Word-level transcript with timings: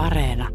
Areena. 0.00 0.48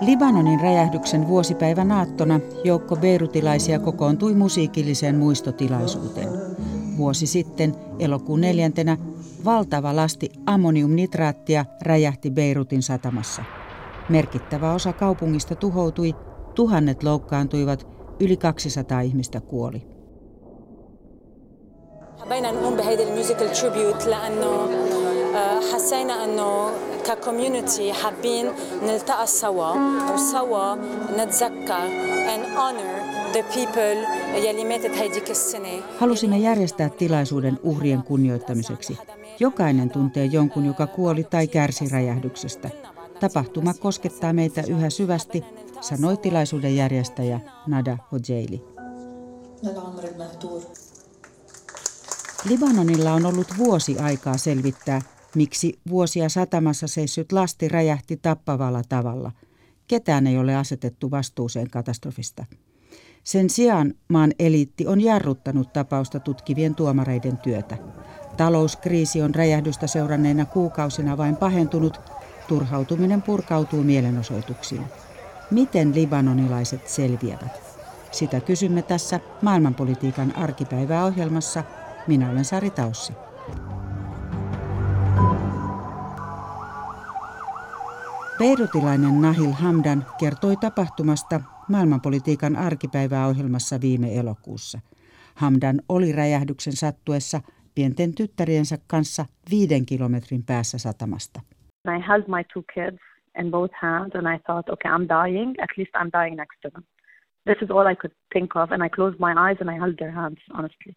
Libanonin 0.00 0.60
räjähdyksen 0.60 1.28
vuosipäivän 1.28 1.92
aattona 1.92 2.40
joukko 2.64 2.96
beirutilaisia 2.96 3.78
kokoontui 3.78 4.34
musiikilliseen 4.34 5.16
muistotilaisuuteen 5.16 6.37
Vuosi 6.97 7.27
sitten, 7.27 7.75
elokuun 7.99 8.41
neljäntenä, 8.41 8.97
valtava 9.45 9.95
lasti 9.95 10.29
ammoniumnitraattia 10.45 11.65
räjähti 11.81 12.31
Beirutin 12.31 12.83
satamassa. 12.83 13.43
Merkittävä 14.09 14.73
osa 14.73 14.93
kaupungista 14.93 15.55
tuhoutui, 15.55 16.15
tuhannet 16.55 17.03
loukkaantuivat, 17.03 17.87
yli 18.19 18.37
200 18.37 19.01
ihmistä 19.01 19.41
kuoli. 19.41 19.93
حبينا 22.23 22.51
نقوم 22.51 22.75
بهيدي 22.75 23.03
الميوزيكال 23.03 23.51
تريبيوت 23.51 24.05
لانه 24.05 24.69
حسينا 25.73 26.25
انه 26.25 26.69
ككوميونتي 27.07 27.93
حابين 27.93 28.45
نلتقى 28.83 29.27
سوا 29.27 29.71
وسوا 30.13 30.75
نتذكر 31.17 31.87
and 32.33 32.45
honor 32.57 33.06
Halusimme 35.98 36.38
järjestää 36.38 36.88
tilaisuuden 36.88 37.58
uhrien 37.62 38.02
kunnioittamiseksi. 38.02 38.98
Jokainen 39.40 39.90
tuntee 39.90 40.24
jonkun, 40.24 40.66
joka 40.66 40.86
kuoli 40.86 41.24
tai 41.24 41.46
kärsi 41.46 41.88
räjähdyksestä. 41.88 42.70
Tapahtuma 43.20 43.74
koskettaa 43.74 44.32
meitä 44.32 44.62
yhä 44.68 44.90
syvästi, 44.90 45.44
sanoi 45.80 46.16
tilaisuuden 46.16 46.76
järjestäjä 46.76 47.40
Nada 47.66 47.98
Hojeili. 48.12 48.64
Libanonilla 52.48 53.12
on 53.12 53.26
ollut 53.26 53.48
vuosi 53.58 53.98
aikaa 53.98 54.38
selvittää, 54.38 55.02
miksi 55.34 55.78
vuosia 55.90 56.28
satamassa 56.28 56.86
seissyt 56.86 57.32
lasti 57.32 57.68
räjähti 57.68 58.16
tappavalla 58.16 58.82
tavalla. 58.88 59.32
Ketään 59.86 60.26
ei 60.26 60.38
ole 60.38 60.56
asetettu 60.56 61.10
vastuuseen 61.10 61.70
katastrofista. 61.70 62.44
Sen 63.28 63.50
sijaan 63.50 63.94
maan 64.08 64.32
eliitti 64.38 64.86
on 64.86 65.00
jarruttanut 65.00 65.72
tapausta 65.72 66.20
tutkivien 66.20 66.74
tuomareiden 66.74 67.38
työtä. 67.38 67.76
Talouskriisi 68.36 69.22
on 69.22 69.34
räjähdystä 69.34 69.86
seuranneina 69.86 70.44
kuukausina 70.44 71.16
vain 71.16 71.36
pahentunut, 71.36 72.00
turhautuminen 72.48 73.22
purkautuu 73.22 73.82
mielenosoituksiin. 73.82 74.84
Miten 75.50 75.94
libanonilaiset 75.94 76.88
selviävät? 76.88 77.60
Sitä 78.10 78.40
kysymme 78.40 78.82
tässä 78.82 79.20
maailmanpolitiikan 79.42 80.36
arkipäiväohjelmassa. 80.36 81.64
Minä 82.06 82.30
olen 82.30 82.44
Sari 82.44 82.70
Taussi. 82.70 83.12
Beirutilainen 88.38 89.22
Nahil 89.22 89.52
Hamdan 89.52 90.06
kertoi 90.18 90.56
tapahtumasta 90.56 91.40
maailmanpolitiikan 91.68 92.56
arkipäiväohjelmassa 92.56 93.80
viime 93.80 94.16
elokuussa. 94.18 94.78
Hamdan 95.34 95.80
oli 95.88 96.12
räjähdyksen 96.12 96.72
sattuessa 96.72 97.40
pienten 97.74 98.14
tyttäriensä 98.14 98.78
kanssa 98.86 99.24
viiden 99.50 99.86
kilometrin 99.86 100.44
päässä 100.46 100.78
satamasta. 100.78 101.40
I 101.96 102.00
held 102.08 102.24
my 102.26 102.44
two 102.52 102.62
kids 102.74 102.98
in 103.38 103.50
both 103.50 103.74
hands 103.82 104.14
and 104.14 104.26
I 104.34 104.38
thought, 104.46 104.68
okay, 104.68 104.90
I'm 104.92 105.06
dying. 105.08 105.54
At 105.60 105.70
least 105.76 105.92
I'm 105.96 106.10
dying 106.20 106.36
next 106.36 106.60
to 106.62 106.70
them. 106.70 106.82
This 107.44 107.62
is 107.62 107.70
all 107.70 107.86
I 107.92 107.96
could 107.96 108.14
think 108.34 108.56
of. 108.56 108.72
And 108.72 108.82
I 108.84 108.88
closed 108.88 109.18
my 109.18 109.34
eyes 109.36 109.56
and 109.60 109.70
I 109.70 109.76
held 109.78 109.96
their 109.98 110.12
hands, 110.12 110.38
honestly. 110.50 110.94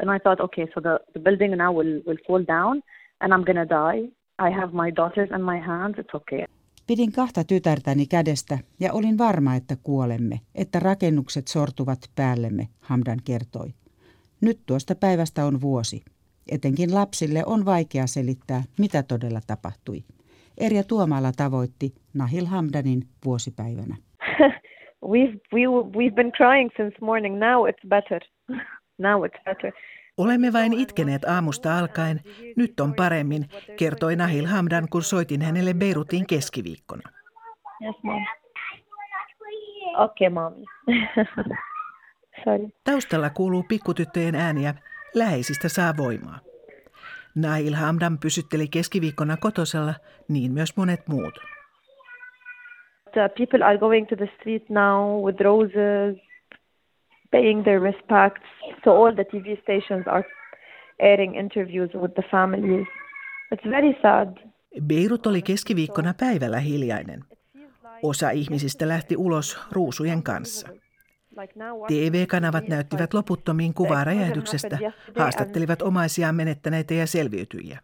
And 0.00 0.10
I 0.10 0.18
thought, 0.18 0.40
okay, 0.40 0.66
so 0.74 0.80
the, 0.80 1.00
the 1.14 1.20
building 1.20 1.56
now 1.56 1.72
will, 1.72 2.02
will 2.06 2.18
fall 2.26 2.42
down 2.44 2.82
and 3.20 3.32
I'm 3.32 3.44
to 3.44 3.64
die. 3.64 4.00
I 4.38 4.50
have 4.50 4.72
my 4.74 4.90
daughters 4.90 5.30
in 5.32 5.42
my 5.42 5.58
hands, 5.58 5.94
it's 5.98 6.14
okay. 6.14 6.46
Pidin 6.86 7.12
kahta 7.12 7.44
tytärtäni 7.44 8.06
kädestä 8.06 8.58
ja 8.80 8.92
olin 8.92 9.18
varma, 9.18 9.54
että 9.54 9.76
kuolemme, 9.82 10.40
että 10.54 10.80
rakennukset 10.80 11.48
sortuvat 11.48 11.98
päällemme, 12.16 12.68
Hamdan 12.80 13.18
kertoi. 13.24 13.68
Nyt 14.40 14.60
tuosta 14.66 14.94
päivästä 14.94 15.44
on 15.44 15.60
vuosi. 15.60 16.02
Etenkin 16.50 16.94
lapsille 16.94 17.42
on 17.46 17.64
vaikea 17.64 18.06
selittää, 18.06 18.62
mitä 18.78 19.02
todella 19.02 19.40
tapahtui. 19.46 20.04
Erja 20.58 20.84
Tuomala 20.84 21.32
tavoitti 21.36 21.94
Nahil 22.14 22.46
Hamdanin 22.46 23.02
vuosipäivänä. 23.24 23.96
we've, 25.12 25.38
we, 25.52 25.62
we've 25.96 26.14
been 26.14 26.32
crying 26.32 26.70
since 26.76 26.96
morning. 27.00 27.38
Now 27.38 27.68
it's 27.68 27.88
better. 27.88 28.20
Now 28.98 29.24
it's 29.26 29.44
better. 29.44 29.72
Olemme 30.18 30.52
vain 30.52 30.72
itkeneet 30.72 31.24
aamusta 31.24 31.78
alkaen. 31.78 32.20
Nyt 32.56 32.80
on 32.80 32.94
paremmin, 32.94 33.48
kertoi 33.76 34.16
Nahil 34.16 34.46
Hamdan, 34.46 34.88
kun 34.90 35.02
soitin 35.02 35.42
hänelle 35.42 35.74
Beirutiin 35.74 36.26
keskiviikkona. 36.26 37.10
Yes, 37.84 37.96
mom. 38.02 38.22
Okay, 39.98 40.28
mom. 40.28 40.52
Sorry. 42.44 42.68
Taustalla 42.84 43.30
kuuluu 43.30 43.64
pikkutyttöjen 43.68 44.34
ääniä. 44.34 44.74
Läheisistä 45.14 45.68
saa 45.68 45.96
voimaa. 45.96 46.38
Nail 47.34 47.74
Hamdan 47.74 48.18
pysytteli 48.18 48.68
keskiviikkona 48.68 49.36
kotosella, 49.36 49.94
niin 50.28 50.52
myös 50.52 50.76
monet 50.76 51.08
muut. 51.08 51.34
The 53.12 53.28
people 53.36 53.64
are 53.64 53.78
going 53.78 54.08
to 54.08 54.16
the 54.16 54.28
street 54.40 54.70
now 54.70 55.26
with 55.26 55.40
roses, 55.40 56.25
paying 57.30 57.64
their 57.64 57.82
respects. 57.82 58.48
So 58.84 58.90
all 58.90 59.14
the 59.14 59.24
TV 59.24 59.62
stations 59.62 60.06
are 60.06 60.24
airing 60.98 61.34
interviews 61.36 61.90
with 61.94 62.14
the 62.14 62.22
families. 62.30 62.86
It's 63.54 63.70
very 63.70 63.94
sad. 64.02 64.28
Beirut 64.82 65.26
oli 65.26 65.42
keskiviikkona 65.42 66.14
päivällä 66.20 66.60
hiljainen. 66.60 67.24
Osa 68.02 68.30
ihmisistä 68.30 68.88
lähti 68.88 69.16
ulos 69.16 69.60
ruusujen 69.72 70.22
kanssa. 70.22 70.68
TV-kanavat 71.88 72.68
näyttivät 72.68 73.14
loputtomiin 73.14 73.74
kuvaa 73.74 74.04
räjähdyksestä, 74.04 74.78
haastattelivat 75.18 75.82
omaisiaan 75.82 76.34
menettäneitä 76.34 76.94
ja 76.94 77.06
selviytyjiä. 77.06 77.78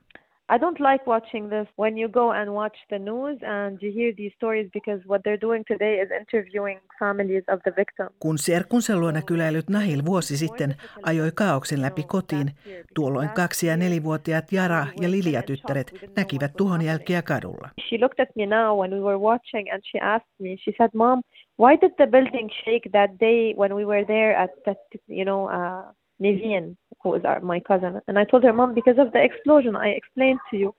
I 0.55 0.59
don't 0.59 0.81
like 0.81 1.07
watching 1.07 1.49
this 1.49 1.69
when 1.79 1.97
you 1.99 2.09
go 2.09 2.31
and 2.33 2.51
watch 2.51 2.77
the 2.91 2.99
news 2.99 3.39
and 3.43 3.79
you 3.83 3.91
hear 3.93 4.13
these 4.17 4.35
stories 4.37 4.71
because 4.73 5.01
what 5.07 5.23
they're 5.25 5.41
doing 5.41 5.65
today 5.65 5.95
is 6.03 6.11
interviewing 6.11 6.79
families 6.99 7.45
of 7.49 7.61
the 7.65 7.71
victims. 7.77 8.11
Kun 8.19 8.39
serkunsa 8.39 8.97
luona 8.97 9.23
kyläilyt 9.23 9.69
Nahil 9.71 10.05
vuosi 10.05 10.37
sitten 10.37 10.75
ajoi 11.03 11.31
kaauksen 11.35 11.83
läpi 11.83 12.03
kotiin, 12.03 12.51
tuolloin 12.95 13.29
kaksi- 13.29 13.67
ja 13.67 13.77
nelivuotiaat 13.77 14.53
Jara 14.53 14.87
ja 15.01 15.11
Lilia 15.11 15.43
tyttäret 15.43 15.93
näkivät 16.17 16.53
tuhon 16.57 16.83
jälkeä 16.83 17.23
kadulla. 17.23 17.69
She 17.89 17.99
looked 18.01 18.21
at 18.23 18.37
me 18.37 18.47
now 18.47 18.79
when 18.81 18.91
we 18.91 19.01
were 19.01 19.19
watching 19.19 19.73
and 19.73 19.83
she 19.91 20.01
asked 20.01 20.35
me, 20.39 20.57
she 20.57 20.73
said, 20.79 20.91
Mom, 20.95 21.23
why 21.59 21.77
did 21.81 21.93
the 21.97 22.07
building 22.07 22.51
shake 22.65 22.91
that 22.93 23.11
day 23.21 23.55
when 23.55 23.75
we 23.75 23.85
were 23.85 24.05
there 24.05 24.37
at 24.37 24.51
that, 24.65 24.79
you 25.09 25.25
know, 25.25 25.45
uh, 25.47 25.95
Nivian, 26.23 26.77
who 27.03 27.11
was 27.11 27.25
our, 27.25 27.41
my 27.41 27.61
cousin. 27.61 28.03
And 28.07 28.19
I 28.19 28.25
told 28.25 28.45
her, 28.45 28.53
Mom, 28.53 28.75
because 28.75 29.03
of 29.03 29.13
the 29.13 29.25
explosion, 29.25 29.77
I 29.77 29.89
explained 29.97 30.41
to 30.51 30.57
you. 30.57 30.75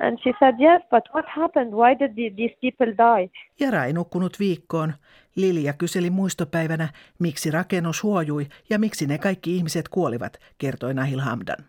And 0.00 0.18
she 0.22 0.32
said, 0.38 0.54
yes, 0.58 0.82
but 0.90 1.04
what 1.14 1.24
happened? 1.36 1.72
Why 1.74 1.94
did 1.98 2.14
the, 2.14 2.30
these 2.36 2.54
people 2.60 2.86
die? 2.86 3.30
Jara 3.60 3.84
ei 3.84 3.92
nukkunut 3.92 4.38
viikkoon. 4.38 4.92
Lilia 5.36 5.72
kyseli 5.72 6.10
muistopäivänä, 6.10 6.88
miksi 7.18 7.50
rakennus 7.50 8.02
huojui 8.02 8.46
ja 8.70 8.78
miksi 8.78 9.06
ne 9.06 9.18
kaikki 9.18 9.56
ihmiset 9.56 9.88
kuolivat, 9.88 10.38
kertoi 10.58 10.94
Nahil 10.94 11.20
Hamdan. 11.20 11.64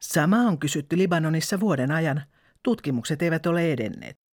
Sama 0.00 0.36
on 0.36 0.58
kysytty 0.58 0.98
Libanonissa 0.98 1.60
vuoden 1.60 1.90
ajan. 1.90 2.22
Tutkimukset 2.62 3.22
eivät 3.22 3.46
ole 3.46 3.72
edenneet. 3.72 4.23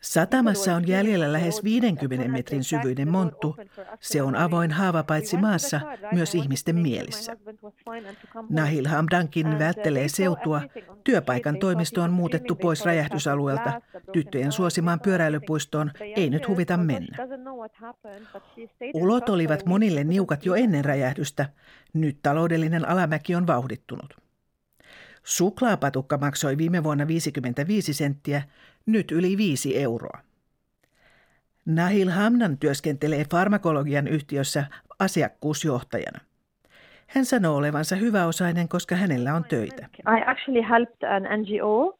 Satamassa 0.00 0.74
on 0.74 0.88
jäljellä 0.88 1.32
lähes 1.32 1.64
50 1.64 2.28
metrin 2.28 2.64
syvyinen 2.64 3.10
monttu. 3.10 3.56
Se 4.00 4.22
on 4.22 4.36
avoin 4.36 4.70
haava 4.70 5.02
paitsi 5.02 5.36
maassa, 5.36 5.80
myös 6.12 6.34
ihmisten 6.34 6.76
mielissä. 6.76 7.36
Nahil 8.50 8.88
Hamdankin 8.88 9.58
välttelee 9.58 10.08
seutua. 10.08 10.62
Työpaikan 11.04 11.58
toimisto 11.58 12.02
on 12.02 12.12
muutettu 12.12 12.54
pois 12.54 12.84
räjähdysalueelta. 12.84 13.80
Tyttöjen 14.12 14.52
suosimaan 14.52 15.00
pyöräilypuistoon 15.00 15.90
ei 16.16 16.30
nyt 16.30 16.48
huvita 16.48 16.76
mennä. 16.76 17.16
Ulot 18.94 19.28
olivat 19.28 19.66
monille 19.66 20.04
niukat 20.04 20.46
jo 20.46 20.54
ennen 20.54 20.84
räjähdystä. 20.84 21.48
Nyt 21.94 22.18
taloudellinen 22.22 22.88
alamäki 22.88 23.34
on 23.34 23.46
vauhdittunut. 23.46 24.28
Suklaapatukka 25.24 26.18
maksoi 26.18 26.58
viime 26.58 26.84
vuonna 26.84 27.06
55 27.06 27.94
senttiä, 27.94 28.42
nyt 28.86 29.10
yli 29.10 29.36
5 29.36 29.82
euroa. 29.82 30.18
Nahil 31.66 32.10
Hamnan 32.10 32.58
työskentelee 32.58 33.24
farmakologian 33.30 34.08
yhtiössä 34.08 34.64
asiakkuusjohtajana. 34.98 36.18
Hän 37.06 37.24
sanoo 37.24 37.56
olevansa 37.56 37.96
hyväosainen, 37.96 38.68
koska 38.68 38.94
hänellä 38.96 39.34
on 39.34 39.44
töitä. 39.44 39.86
I 39.98 40.22
actually 40.26 40.68
helped 40.68 41.02
an 41.02 41.22
NGO. 41.40 41.98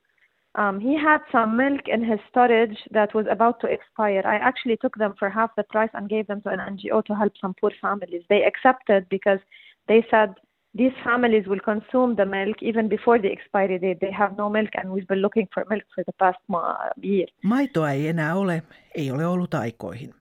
Um, 0.59 0.81
he 0.81 0.97
had 0.99 1.21
some 1.33 1.57
milk 1.57 1.89
in 1.89 2.05
his 2.05 2.21
storage 2.29 2.77
that 2.93 3.15
was 3.15 3.27
about 3.31 3.59
to 3.59 3.67
expire. 3.69 4.23
I 4.35 4.39
actually 4.43 4.77
took 4.77 4.97
them 4.99 5.13
for 5.19 5.31
half 5.31 5.51
the 5.55 5.65
price 5.73 5.91
and 5.95 6.09
gave 6.09 6.25
them 6.27 6.43
to 6.43 6.51
an 6.51 6.61
NGO 6.61 7.03
to 7.03 7.15
help 7.15 7.33
some 7.41 7.55
poor 7.61 7.73
families. 7.81 8.25
They 8.29 8.43
accepted 8.45 9.09
because 9.09 9.41
they 9.89 10.07
said 10.11 10.35
these 10.79 10.97
families 11.05 11.47
will 11.47 11.61
consume 11.61 12.17
the 12.17 12.25
milk 12.25 12.57
even 12.63 12.89
before 12.89 13.19
the 13.19 13.33
expiry 13.37 13.79
date. 13.81 13.99
They 14.01 14.13
have 14.13 14.35
no 14.39 14.49
milk 14.49 14.71
and 14.79 14.89
we've 14.91 15.07
been 15.07 15.23
looking 15.23 15.49
for 15.55 15.65
milk 15.71 15.85
for 15.95 16.05
the 16.05 16.13
past 16.19 16.39
year. 17.03 17.29
Maitoa 17.45 17.91
ei 17.91 18.09
enää 18.09 18.35
ole, 18.35 18.63
ei 18.95 19.11
ole 19.11 19.27
ollut 19.27 19.55
aikoihin. 19.55 20.15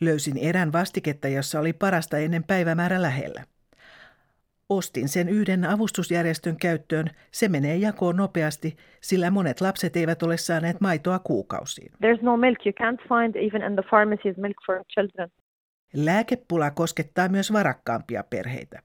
Löysin 0.00 0.38
erän 0.38 0.72
vastiketta, 0.72 1.28
jossa 1.28 1.60
oli 1.60 1.72
parasta 1.72 2.18
ennen 2.18 2.44
päivämäärä 2.44 3.02
lähellä. 3.02 3.44
Ostin 4.68 5.08
sen 5.08 5.28
yhden 5.28 5.64
avustusjärjestön 5.64 6.56
käyttöön. 6.56 7.06
Se 7.30 7.48
menee 7.48 7.76
jakoon 7.76 8.16
nopeasti, 8.16 8.76
sillä 9.00 9.30
monet 9.30 9.60
lapset 9.60 9.96
eivät 9.96 10.22
ole 10.22 10.36
saaneet 10.36 10.80
maitoa 10.80 11.18
kuukausiin. 11.18 11.92
There's 11.92 12.22
no 12.22 12.36
milk. 12.36 12.58
You 12.66 12.72
can't 12.72 13.02
find 13.08 13.36
even 13.36 13.62
in 13.62 13.72
the 13.74 13.82
pharmacies 13.90 14.36
milk 14.36 14.56
for 14.66 14.84
children. 14.94 15.28
Lääkepula 15.94 16.70
koskettaa 16.70 17.28
myös 17.28 17.52
varakkaampia 17.52 18.24
perheitä. 18.30 18.82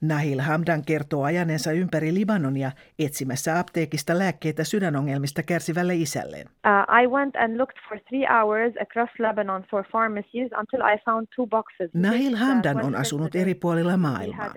Nahil 0.00 0.40
Hamdan 0.40 0.84
kertoo 0.84 1.22
ajaneensa 1.22 1.72
ympäri 1.72 2.14
Libanonia 2.14 2.70
etsimässä 2.98 3.58
apteekista 3.58 4.18
lääkkeitä 4.18 4.64
sydänongelmista 4.64 5.42
kärsivälle 5.42 5.94
isälleen. 5.94 6.46
Uh, 6.46 7.02
I 7.02 7.06
went 7.06 7.36
and 7.36 7.56
looked 7.56 7.76
for 7.88 7.98
three 8.08 8.26
hours 8.40 8.74
across 8.82 9.12
Lebanon 9.18 9.64
for 9.70 9.84
pharmacies 9.90 10.50
until 10.60 10.80
I 10.94 10.98
found 11.04 11.26
two 11.36 11.46
boxes. 11.46 11.90
Nahil 11.94 12.36
Hamdan 12.36 12.84
on 12.84 12.94
asunut 12.94 13.34
eri 13.34 13.54
puolilla 13.54 13.96
maailmaa. 13.96 14.54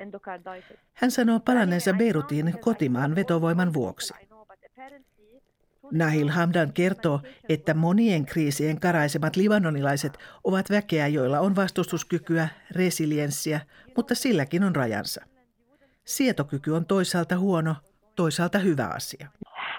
Hän 0.94 1.12
sanoo 1.12 1.40
palanneensa 1.40 1.94
Beirutiin 1.94 2.54
kotimaan 2.62 3.16
vetovoiman 3.16 3.74
vuoksi. 3.74 4.29
Nahil 5.92 6.28
Hamdan 6.28 6.74
kertoo, 6.74 7.20
että 7.50 7.74
monien 7.74 8.26
kriisien 8.26 8.80
karaisemat 8.80 9.36
libanonilaiset 9.36 10.18
ovat 10.44 10.70
väkeä, 10.70 11.08
joilla 11.08 11.40
on 11.40 11.56
vastustuskykyä, 11.56 12.48
resilienssiä, 12.76 13.60
mutta 13.96 14.16
silläkin 14.16 14.64
on 14.64 14.76
rajansa. 14.76 15.26
Sietokyky 16.06 16.72
on 16.72 16.86
toisaalta 16.86 17.38
huono, 17.38 17.76
toisaalta 18.16 18.60
hyvä 18.60 18.88
asia. 18.96 19.28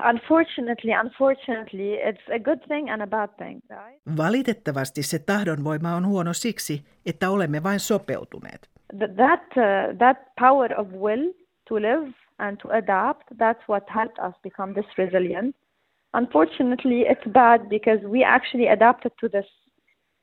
Unfortunately, 0.08 0.92
unfortunately, 1.04 1.96
it's 1.96 2.34
a 2.34 2.38
good 2.38 2.58
thing 2.68 2.90
and 2.92 3.02
a 3.02 3.06
bad 3.06 3.28
thing, 3.36 3.60
right? 3.70 4.00
Valitettavasti 4.16 5.02
se 5.02 5.18
tahdonvoima 5.18 5.94
on 5.94 6.06
huono 6.06 6.32
siksi, 6.32 6.84
että 7.06 7.30
olemme 7.30 7.62
vain 7.62 7.80
sopeutuneet. 7.80 8.70
That, 8.98 9.42
uh, 9.56 9.98
that 9.98 10.16
power 10.40 10.80
of 10.80 10.88
will 10.88 11.32
to 11.68 11.74
live 11.74 12.12
and 12.38 12.56
to 12.56 12.68
adapt, 12.68 13.22
that's 13.30 13.68
what 13.68 13.84
helped 13.94 14.18
us 14.28 14.34
become 14.42 14.74
this 14.74 14.98
resilient. 14.98 15.56
Unfortunately, 16.12 17.02
it's 17.02 17.26
bad 17.26 17.68
because 17.68 18.00
we 18.04 18.24
actually 18.24 18.66
adapted 18.66 19.12
to 19.20 19.28
this, 19.28 19.46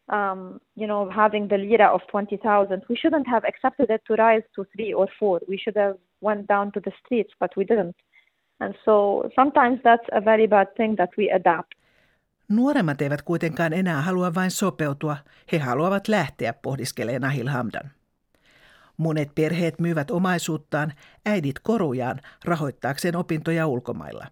um, 0.09 0.59
you 0.75 0.85
know, 0.85 1.09
having 1.09 1.47
the 1.47 1.57
lira 1.57 1.87
of 1.87 2.01
20,000. 2.11 2.83
We 2.89 2.97
shouldn't 2.97 3.27
have 3.27 3.43
accepted 3.45 3.89
it 3.89 4.01
to 4.07 4.15
rise 4.15 4.43
to 4.55 4.65
three 4.75 4.93
or 4.93 5.07
four. 5.19 5.39
We 5.47 5.57
should 5.57 5.77
have 5.77 5.97
went 6.21 6.47
down 6.47 6.71
to 6.73 6.81
the 6.81 6.91
streets, 6.99 7.33
but 7.39 7.51
we 7.55 7.63
didn't. 7.63 7.95
And 8.59 8.75
so 8.85 9.29
sometimes 9.35 9.79
that's 9.83 10.07
a 10.11 10.21
very 10.21 10.47
bad 10.47 10.67
thing 10.75 10.95
that 10.97 11.09
we 11.17 11.31
adapt. 11.31 11.71
Nuoremmat 12.49 13.01
eivät 13.01 13.21
kuitenkaan 13.21 13.73
enää 13.73 14.01
halua 14.01 14.35
vain 14.35 14.51
sopeutua, 14.51 15.17
he 15.51 15.57
haluavat 15.57 16.07
lähteä 16.07 16.53
pohdiskeleen 16.61 17.23
Ahil 17.23 17.47
Hamdan. 17.47 17.91
Monet 18.97 19.29
perheet 19.35 19.79
myyvät 19.79 20.11
omaisuuttaan, 20.11 20.93
äidit 21.25 21.59
korujaan 21.63 22.19
rahoittaakseen 22.45 23.15
opintoja 23.15 23.67
ulkomailla 23.67 24.25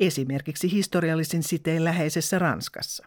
esimerkiksi 0.00 0.72
historiallisin 0.72 1.42
siteen 1.42 1.84
läheisessä 1.84 2.38
Ranskassa. 2.38 3.06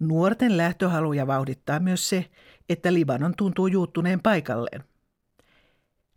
Nuorten 0.00 0.56
lähtöhaluja 0.56 1.26
vauhdittaa 1.26 1.80
myös 1.80 2.08
se, 2.08 2.24
että 2.68 2.94
Libanon 2.94 3.34
tuntuu 3.36 3.66
juuttuneen 3.66 4.20
paikalleen. 4.22 4.80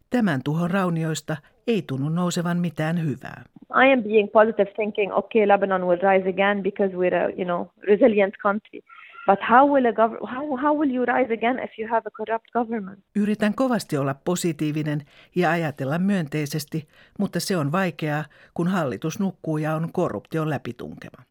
Tämän 0.10 0.42
tuhon 0.44 0.71
raunioista 0.71 1.38
ei 1.68 1.81
tunnu 1.81 2.10
nousevan 2.10 2.57
mitään 2.57 3.04
hyvää. 3.04 3.44
I 3.83 3.94
am 3.94 4.04
being 4.04 4.31
positive 4.31 4.71
thinking, 4.75 5.13
okay, 5.13 5.48
Lebanon 5.48 5.88
will 5.88 6.00
rise 6.01 6.30
again 6.30 6.63
because 6.63 6.94
we're 6.95 7.15
a, 7.15 7.30
you 7.38 7.45
know, 7.45 7.65
resilient 7.88 8.33
country. 8.44 8.80
But 9.29 9.39
how 9.49 9.73
will, 9.73 9.85
a 9.85 9.91
gov- 9.91 10.35
how, 10.35 10.57
how 10.57 10.73
will 10.77 10.91
you 10.95 11.05
rise 11.05 11.33
again 11.33 11.59
if 11.59 11.71
you 11.79 11.87
have 11.89 12.01
a 12.05 12.11
corrupt 12.11 12.51
government? 12.53 12.99
Yritän 13.15 13.53
kovasti 13.53 13.97
olla 13.97 14.13
positiivinen 14.13 15.05
ja 15.35 15.51
ajatella 15.51 15.99
myönteisesti, 15.99 16.87
mutta 17.19 17.39
se 17.39 17.57
on 17.57 17.71
vaikeaa, 17.71 18.25
kun 18.53 18.67
hallitus 18.67 19.19
nukkuu 19.19 19.57
ja 19.57 19.75
on 19.75 19.89
korruption 19.93 20.49
läpitunkema. 20.49 21.23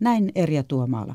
Näin 0.00 0.32
Erja 0.34 0.62
Tuomaala. 0.62 1.14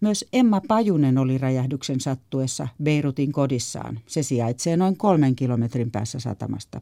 Myös 0.00 0.28
Emma 0.32 0.60
Pajunen 0.68 1.18
oli 1.18 1.38
räjähdyksen 1.38 2.00
sattuessa 2.00 2.68
Beirutin 2.82 3.32
kodissaan. 3.32 4.00
Se 4.06 4.22
sijaitsee 4.22 4.76
noin 4.76 4.96
kolmen 4.96 5.36
kilometrin 5.36 5.90
päässä 5.90 6.18
satamasta. 6.18 6.80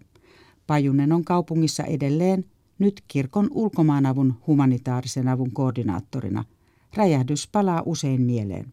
Pajunen 0.66 1.12
on 1.12 1.25
kaupungissa 1.25 1.84
edelleen 1.84 2.44
nyt 2.78 3.02
kirkon 3.08 3.49
ulkomaanavun 3.50 4.34
humanitaarisen 4.46 5.28
avun 5.28 5.52
koordinaattorina– 5.52 6.44
Räjähdys 6.96 7.49
palaa 7.52 7.82
usein 7.87 8.23
mieleen. 8.23 8.73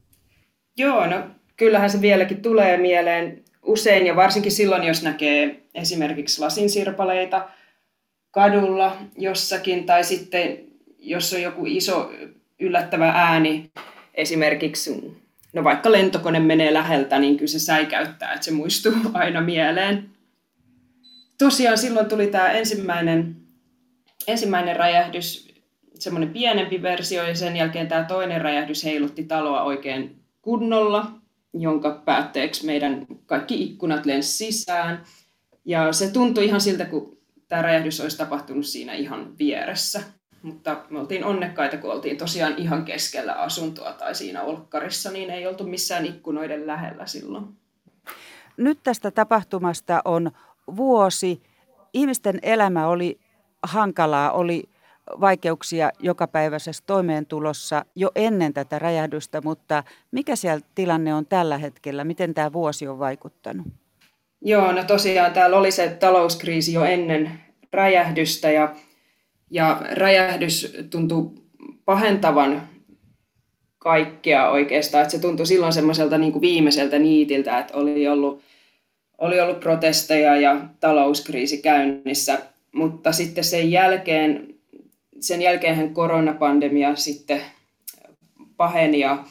Joo, 0.78 1.08
no 1.08 1.24
kyllähän 1.58 1.90
se 1.90 2.02
vieläkin 2.02 2.42
tulee 2.42 2.78
mieleen 2.78 3.44
usein 3.64 4.06
ja 4.06 4.16
varsinkin 4.16 4.52
silloin, 4.52 4.84
jos 4.84 5.04
näkee 5.04 5.64
esimerkiksi 5.74 6.42
lasinsirpaleita 6.42 7.50
kadulla 8.32 8.98
jossakin 9.18 9.86
tai 9.86 10.04
sitten 10.04 10.58
jos 11.00 11.34
on 11.34 11.42
joku 11.42 11.66
iso 11.66 12.12
yllättävä 12.60 13.10
ääni, 13.10 13.72
esimerkiksi 14.14 15.18
no 15.54 15.64
vaikka 15.64 15.92
lentokone 15.92 16.40
menee 16.40 16.74
läheltä, 16.74 17.20
niin 17.20 17.38
kyllä 17.38 17.48
se 17.48 17.60
säikäyttää, 17.60 18.34
että 18.34 18.46
se 18.46 18.52
muistuu 18.52 18.94
aina 19.14 19.42
mieleen. 19.42 20.10
Tosiaan 21.38 21.78
silloin 21.78 22.06
tuli 22.06 22.28
tämä 22.28 22.52
ensimmäinen, 22.52 23.36
ensimmäinen 24.28 24.76
räjähdys 24.76 25.45
semmoinen 26.06 26.34
pienempi 26.34 26.82
versio 26.82 27.24
ja 27.24 27.36
sen 27.36 27.58
jälkeen 27.58 27.88
tämä 27.88 28.04
toinen 28.04 28.42
räjähdys 28.42 28.84
heilutti 28.84 29.24
taloa 29.24 29.64
oikein 29.64 30.20
kunnolla, 30.42 31.12
jonka 31.54 32.02
päätteeksi 32.06 32.66
meidän 32.66 33.06
kaikki 33.26 33.64
ikkunat 33.64 34.06
lensi 34.06 34.38
sisään. 34.38 35.04
Ja 35.66 35.94
se 35.94 36.12
tuntui 36.12 36.46
ihan 36.46 36.62
siltä, 36.62 36.86
kun 36.86 37.18
tämä 37.48 37.62
räjähdys 37.62 38.02
olisi 38.02 38.18
tapahtunut 38.18 38.66
siinä 38.66 38.94
ihan 38.94 39.38
vieressä. 39.40 40.04
Mutta 40.42 40.84
me 40.90 41.00
oltiin 41.00 41.26
onnekkaita, 41.26 41.78
kun 41.78 41.92
oltiin 41.92 42.18
tosiaan 42.18 42.54
ihan 42.58 42.86
keskellä 42.86 43.34
asuntoa 43.34 43.94
tai 43.94 44.16
siinä 44.16 44.42
olkkarissa, 44.42 45.12
niin 45.12 45.30
ei 45.30 45.48
oltu 45.48 45.64
missään 45.64 46.06
ikkunoiden 46.06 46.68
lähellä 46.68 47.06
silloin. 47.06 47.46
Nyt 48.58 48.80
tästä 48.84 49.12
tapahtumasta 49.12 50.02
on 50.06 50.32
vuosi. 50.76 51.42
Ihmisten 51.94 52.40
elämä 52.42 52.88
oli 52.88 53.20
hankalaa, 53.64 54.32
oli 54.32 54.64
vaikeuksia 55.22 55.90
jokapäiväisessä 56.00 56.84
toimeentulossa 56.88 57.86
jo 57.96 58.12
ennen 58.16 58.54
tätä 58.54 58.80
räjähdystä, 58.80 59.42
mutta 59.42 59.84
mikä 60.12 60.36
siellä 60.36 60.66
tilanne 60.76 61.14
on 61.14 61.26
tällä 61.26 61.58
hetkellä? 61.58 62.04
Miten 62.04 62.34
tämä 62.34 62.54
vuosi 62.54 62.88
on 62.88 63.00
vaikuttanut? 63.00 63.68
Joo, 64.42 64.72
no 64.72 64.84
tosiaan 64.84 65.34
täällä 65.34 65.58
oli 65.58 65.72
se 65.72 65.90
talouskriisi 65.90 66.74
jo 66.74 66.84
ennen 66.84 67.32
räjähdystä 67.74 68.52
ja, 68.52 68.76
ja 69.50 69.82
räjähdys 69.92 70.78
tuntui 70.90 71.32
pahentavan 71.86 72.62
kaikkea 73.78 74.50
oikeastaan. 74.50 75.02
Että 75.02 75.12
se 75.12 75.22
tuntui 75.22 75.46
silloin 75.46 75.74
semmoiselta 75.74 76.18
niin 76.18 76.32
kuin 76.32 76.42
viimeiseltä 76.42 77.00
niitiltä, 77.00 77.60
että 77.60 77.78
oli 77.78 78.08
ollut, 78.08 78.42
oli 79.18 79.40
ollut 79.40 79.60
protesteja 79.60 80.36
ja 80.36 80.62
talouskriisi 80.80 81.58
käynnissä. 81.58 82.40
Mutta 82.72 83.12
sitten 83.12 83.44
sen 83.44 83.72
jälkeen 83.72 84.55
sen 85.20 85.42
jälkeen 85.42 85.94
koronapandemia 85.94 86.96
sitten 86.96 87.42
paheni 88.58 89.00
ja 89.00 89.24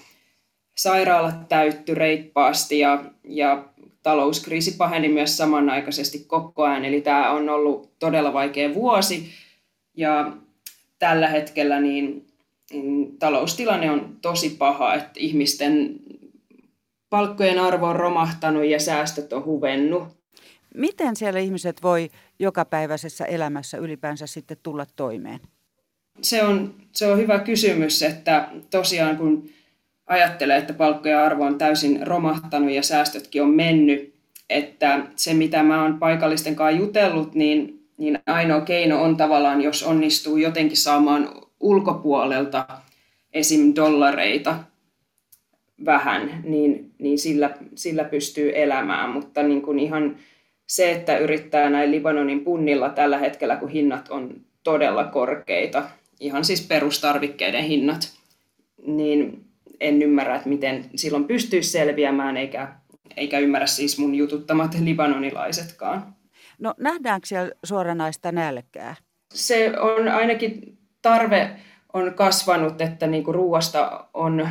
sairaalat 0.76 1.48
täytty 1.48 1.94
reippaasti 1.94 2.78
ja, 2.78 3.04
ja 3.24 3.64
talouskriisi 4.02 4.76
paheni 4.76 5.08
myös 5.08 5.36
samanaikaisesti 5.36 6.18
koko 6.18 6.62
ajan. 6.62 6.84
Eli 6.84 7.00
tämä 7.00 7.30
on 7.30 7.48
ollut 7.48 7.98
todella 7.98 8.32
vaikea 8.32 8.74
vuosi 8.74 9.30
ja 9.96 10.32
tällä 10.98 11.28
hetkellä 11.28 11.80
niin, 11.80 12.26
niin 12.72 13.18
taloustilanne 13.18 13.90
on 13.90 14.16
tosi 14.22 14.50
paha, 14.50 14.94
että 14.94 15.12
ihmisten 15.16 16.00
palkkojen 17.10 17.58
arvo 17.58 17.86
on 17.86 17.96
romahtanut 17.96 18.64
ja 18.64 18.80
säästöt 18.80 19.32
on 19.32 19.44
huvennut. 19.44 20.08
Miten 20.74 21.16
siellä 21.16 21.40
ihmiset 21.40 21.82
voi 21.82 22.10
jokapäiväisessä 22.38 23.24
elämässä 23.24 23.78
ylipäänsä 23.78 24.26
sitten 24.26 24.56
tulla 24.62 24.86
toimeen? 24.96 25.40
Se 26.22 26.42
on, 26.44 26.74
se 26.92 27.06
on 27.06 27.18
hyvä 27.18 27.38
kysymys, 27.38 28.02
että 28.02 28.48
tosiaan 28.70 29.16
kun 29.16 29.48
ajattelee, 30.06 30.56
että 30.56 30.72
palkkojen 30.72 31.18
arvo 31.18 31.44
on 31.44 31.58
täysin 31.58 32.06
romahtanut 32.06 32.70
ja 32.70 32.82
säästötkin 32.82 33.42
on 33.42 33.50
mennyt, 33.50 34.14
että 34.50 35.06
se 35.16 35.34
mitä 35.34 35.62
mä 35.62 35.82
oon 35.82 35.98
paikallisten 35.98 36.56
kanssa 36.56 36.80
jutellut, 36.80 37.34
niin, 37.34 37.86
niin 37.98 38.18
ainoa 38.26 38.60
keino 38.60 39.02
on 39.02 39.16
tavallaan, 39.16 39.62
jos 39.62 39.82
onnistuu 39.82 40.36
jotenkin 40.36 40.76
saamaan 40.76 41.28
ulkopuolelta 41.60 42.66
esim. 43.32 43.72
dollareita 43.76 44.56
vähän, 45.84 46.40
niin, 46.44 46.90
niin 46.98 47.18
sillä, 47.18 47.50
sillä 47.74 48.04
pystyy 48.04 48.52
elämään, 48.54 49.10
mutta 49.10 49.42
niin 49.42 49.62
kuin 49.62 49.78
ihan 49.78 50.16
se, 50.66 50.92
että 50.92 51.18
yrittää 51.18 51.70
näin 51.70 51.90
Libanonin 51.90 52.44
punnilla 52.44 52.88
tällä 52.88 53.18
hetkellä, 53.18 53.56
kun 53.56 53.68
hinnat 53.68 54.08
on 54.08 54.34
todella 54.62 55.04
korkeita, 55.04 55.82
ihan 56.20 56.44
siis 56.44 56.66
perustarvikkeiden 56.66 57.64
hinnat, 57.64 58.12
niin 58.86 59.44
en 59.80 60.02
ymmärrä, 60.02 60.36
että 60.36 60.48
miten 60.48 60.90
silloin 60.96 61.24
pystyisi 61.24 61.70
selviämään, 61.70 62.36
eikä, 62.36 62.74
eikä 63.16 63.38
ymmärrä 63.38 63.66
siis 63.66 63.98
mun 63.98 64.14
jututtamat 64.14 64.74
libanonilaisetkaan. 64.80 66.14
No 66.58 66.74
nähdäänkö 66.78 67.26
siellä 67.26 67.52
suoranaista 67.64 68.32
nälkää? 68.32 68.96
Se 69.34 69.80
on 69.80 70.08
ainakin 70.08 70.78
tarve 71.02 71.50
on 71.94 72.14
kasvanut, 72.14 72.80
että 72.80 73.06
niinku 73.06 73.32
ruoasta 73.32 74.06
on, 74.14 74.48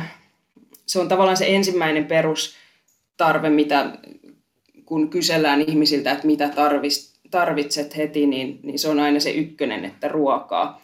se 0.86 1.00
on 1.00 1.08
tavallaan 1.08 1.36
se 1.36 1.46
ensimmäinen 1.48 2.06
perustarve, 2.06 3.50
mitä 3.50 3.90
kun 4.84 5.10
kysellään 5.10 5.60
ihmisiltä, 5.60 6.12
että 6.12 6.26
mitä 6.26 6.50
tarvitset 7.30 7.96
heti, 7.96 8.26
niin, 8.26 8.60
niin 8.62 8.78
se 8.78 8.88
on 8.88 9.00
aina 9.00 9.20
se 9.20 9.30
ykkönen, 9.30 9.84
että 9.84 10.08
ruokaa. 10.08 10.82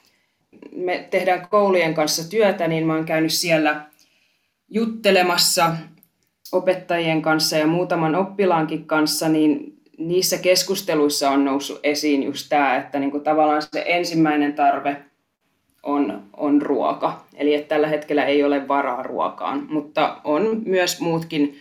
Me 0.77 1.09
tehdään 1.11 1.49
koulujen 1.49 1.95
kanssa 1.95 2.31
työtä, 2.31 2.69
niin 2.69 2.87
mä 2.87 2.95
oon 2.95 3.05
käynyt 3.05 3.33
siellä 3.33 3.87
juttelemassa 4.69 5.77
opettajien 6.53 7.23
kanssa 7.23 7.57
ja 7.57 7.67
muutaman 7.67 8.15
oppilaankin 8.15 8.85
kanssa, 8.85 9.29
niin 9.29 9.81
niissä 9.99 10.39
keskusteluissa 10.39 11.31
on 11.31 11.45
noussut 11.45 11.81
esiin 11.83 12.23
just 12.23 12.47
tämä, 12.49 12.77
että 12.77 12.99
niin 12.99 13.11
kuin 13.11 13.25
tavallaan 13.25 13.63
se 13.63 13.85
ensimmäinen 13.87 14.53
tarve 14.53 14.97
on, 15.83 16.23
on 16.37 16.63
ruoka. 16.63 17.25
Eli 17.35 17.55
että 17.55 17.69
tällä 17.69 17.89
hetkellä 17.89 18.25
ei 18.25 18.45
ole 18.45 18.69
varaa 18.69 19.03
ruokaan, 19.03 19.67
mutta 19.71 20.21
on 20.25 20.63
myös 20.65 21.01
muutkin 21.01 21.59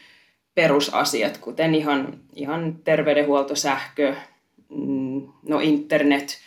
perusasiat, 0.55 1.37
kuten 1.37 1.75
ihan, 1.75 2.19
ihan 2.35 2.75
terveydenhuolto, 2.83 3.55
sähkö, 3.55 4.15
mm, 4.69 5.21
no 5.47 5.59
internet 5.59 6.37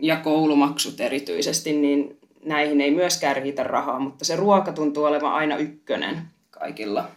ja 0.00 0.16
koulumaksut 0.16 1.00
erityisesti, 1.00 1.72
niin 1.72 2.18
näihin 2.44 2.80
ei 2.80 2.94
myöskään 2.94 3.36
riitä 3.36 3.62
rahaa, 3.62 4.00
mutta 4.00 4.24
se 4.24 4.36
ruoka 4.36 4.72
tuntuu 4.72 5.04
olevan 5.04 5.32
aina 5.32 5.56
ykkönen 5.56 6.22
kaikilla. 6.50 7.08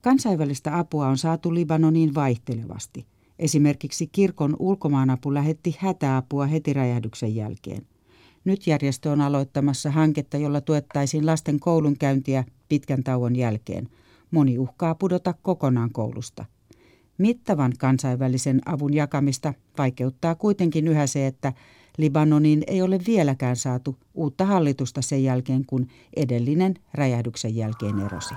Kansainvälistä 0.00 0.78
apua 0.78 1.06
on 1.06 1.18
saatu 1.18 1.54
Libanoniin 1.54 2.14
vaihtelevasti. 2.14 3.06
Esimerkiksi 3.38 4.06
kirkon 4.06 4.56
ulkomaanapu 4.58 5.34
lähetti 5.34 5.76
hätäapua 5.78 6.46
heti 6.46 6.72
räjähdyksen 6.72 7.34
jälkeen. 7.34 7.86
Nyt 8.44 8.66
järjestö 8.66 9.10
on 9.10 9.20
aloittamassa 9.20 9.90
hanketta, 9.90 10.36
jolla 10.36 10.60
tuettaisiin 10.60 11.26
lasten 11.26 11.60
koulunkäyntiä 11.60 12.44
pitkän 12.68 13.04
tauon 13.04 13.36
jälkeen– 13.36 13.88
moni 14.30 14.58
uhkaa 14.58 14.94
pudota 14.94 15.34
kokonaan 15.42 15.92
koulusta. 15.92 16.44
Mittavan 17.18 17.72
kansainvälisen 17.78 18.60
avun 18.66 18.94
jakamista 18.94 19.54
vaikeuttaa 19.78 20.34
kuitenkin 20.34 20.88
yhä 20.88 21.06
se, 21.06 21.26
että 21.26 21.52
Libanoniin 21.98 22.62
ei 22.66 22.82
ole 22.82 22.98
vieläkään 23.06 23.56
saatu 23.56 23.96
uutta 24.14 24.44
hallitusta 24.44 25.02
sen 25.02 25.24
jälkeen, 25.24 25.66
kun 25.66 25.86
edellinen 26.16 26.74
räjähdyksen 26.94 27.56
jälkeen 27.56 28.00
erosi. 28.00 28.34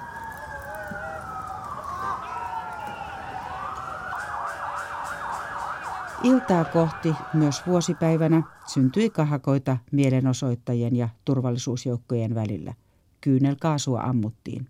Iltaa 6.23 6.65
kohti 6.65 7.13
myös 7.33 7.67
vuosipäivänä 7.67 8.43
syntyi 8.67 9.09
kahakoita 9.09 9.77
mielenosoittajien 9.91 10.95
ja 10.95 11.09
turvallisuusjoukkojen 11.25 12.35
välillä. 12.35 12.73
Kyynelkaasua 13.21 14.01
ammuttiin. 14.01 14.67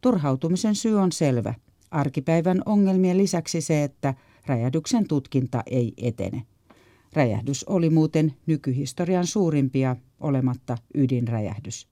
Turhautumisen 0.00 0.74
syy 0.74 1.00
on 1.00 1.12
selvä. 1.12 1.54
Arkipäivän 1.90 2.62
ongelmien 2.66 3.18
lisäksi 3.18 3.60
se, 3.60 3.84
että 3.84 4.14
räjähdyksen 4.46 5.08
tutkinta 5.08 5.62
ei 5.66 5.94
etene. 5.96 6.42
Räjähdys 7.12 7.64
oli 7.64 7.90
muuten 7.90 8.34
nykyhistorian 8.46 9.26
suurimpia 9.26 9.96
olematta 10.20 10.78
ydinräjähdys. 10.94 11.88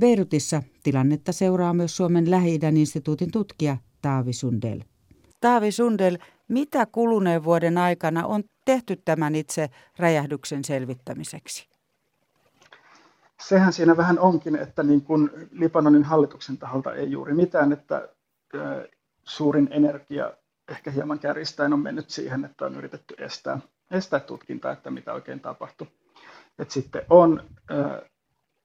Beirutissa 0.00 0.62
tilannetta 0.82 1.32
seuraa 1.32 1.74
myös 1.74 1.96
Suomen 1.96 2.30
lähi 2.30 2.60
instituutin 2.76 3.30
tutkija 3.30 3.76
Taavi 4.02 4.32
Sundel. 4.32 4.80
Taavi 5.40 5.72
Sundel, 5.72 6.18
mitä 6.48 6.86
kuluneen 6.86 7.44
vuoden 7.44 7.78
aikana 7.78 8.26
on 8.26 8.44
tehty 8.64 8.96
tämän 9.04 9.34
itse 9.34 9.70
räjähdyksen 9.98 10.64
selvittämiseksi? 10.64 11.68
sehän 13.40 13.72
siinä 13.72 13.96
vähän 13.96 14.18
onkin, 14.18 14.56
että 14.56 14.82
niin 14.82 15.02
kuin 15.02 15.30
Libanonin 15.50 16.04
hallituksen 16.04 16.58
taholta 16.58 16.94
ei 16.94 17.10
juuri 17.10 17.34
mitään, 17.34 17.72
että 17.72 18.08
suurin 19.24 19.68
energia 19.70 20.32
ehkä 20.68 20.90
hieman 20.90 21.18
kärjistäen 21.18 21.72
on 21.72 21.80
mennyt 21.80 22.10
siihen, 22.10 22.44
että 22.44 22.66
on 22.66 22.76
yritetty 22.76 23.14
estää, 23.18 23.58
estää 23.90 24.20
tutkintaa, 24.20 24.72
että 24.72 24.90
mitä 24.90 25.12
oikein 25.12 25.40
tapahtui. 25.40 25.86
Et 26.58 26.70
sitten 26.70 27.02
on 27.10 27.42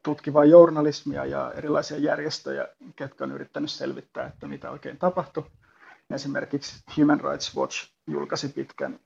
tutkivaa 0.04 0.46
journalismia 0.46 1.26
ja 1.26 1.52
erilaisia 1.56 1.98
järjestöjä, 1.98 2.68
ketkä 2.96 3.24
on 3.24 3.32
yrittänyt 3.32 3.72
selvittää, 3.72 4.28
että 4.28 4.48
mitä 4.48 4.72
oikein 4.72 4.98
tapahtui. 4.98 5.46
Esimerkiksi 6.10 6.84
Human 6.98 7.22
Rights 7.22 7.58
Watch 7.58 7.90
julkaisi 8.08 8.50
pitkän, 8.50 9.00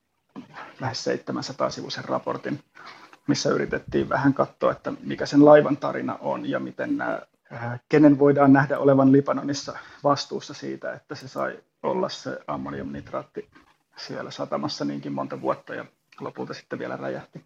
lähes 0.80 1.06
700-sivuisen 1.08 2.06
raportin 2.06 2.60
missä 3.28 3.50
yritettiin 3.50 4.10
vähän 4.10 4.34
katsoa, 4.34 4.72
että 4.72 4.94
mikä 5.04 5.26
sen 5.26 5.46
laivan 5.46 5.78
tarina 5.78 6.18
on 6.22 6.50
ja 6.50 6.60
miten 6.60 6.98
nämä, 6.98 7.22
kenen 7.90 8.20
voidaan 8.20 8.54
nähdä 8.54 8.80
olevan 8.80 9.12
Libanonissa 9.12 9.78
vastuussa 10.04 10.54
siitä, 10.54 10.94
että 10.94 11.16
se 11.16 11.28
sai 11.28 11.60
olla 11.84 12.10
se 12.10 12.40
ammoniumnitraatti 12.48 13.50
siellä 13.96 14.32
satamassa 14.32 14.86
niinkin 14.86 15.14
monta 15.14 15.42
vuotta 15.42 15.76
ja 15.76 15.86
lopulta 16.22 16.54
sitten 16.54 16.80
vielä 16.80 16.98
räjähti. 16.98 17.46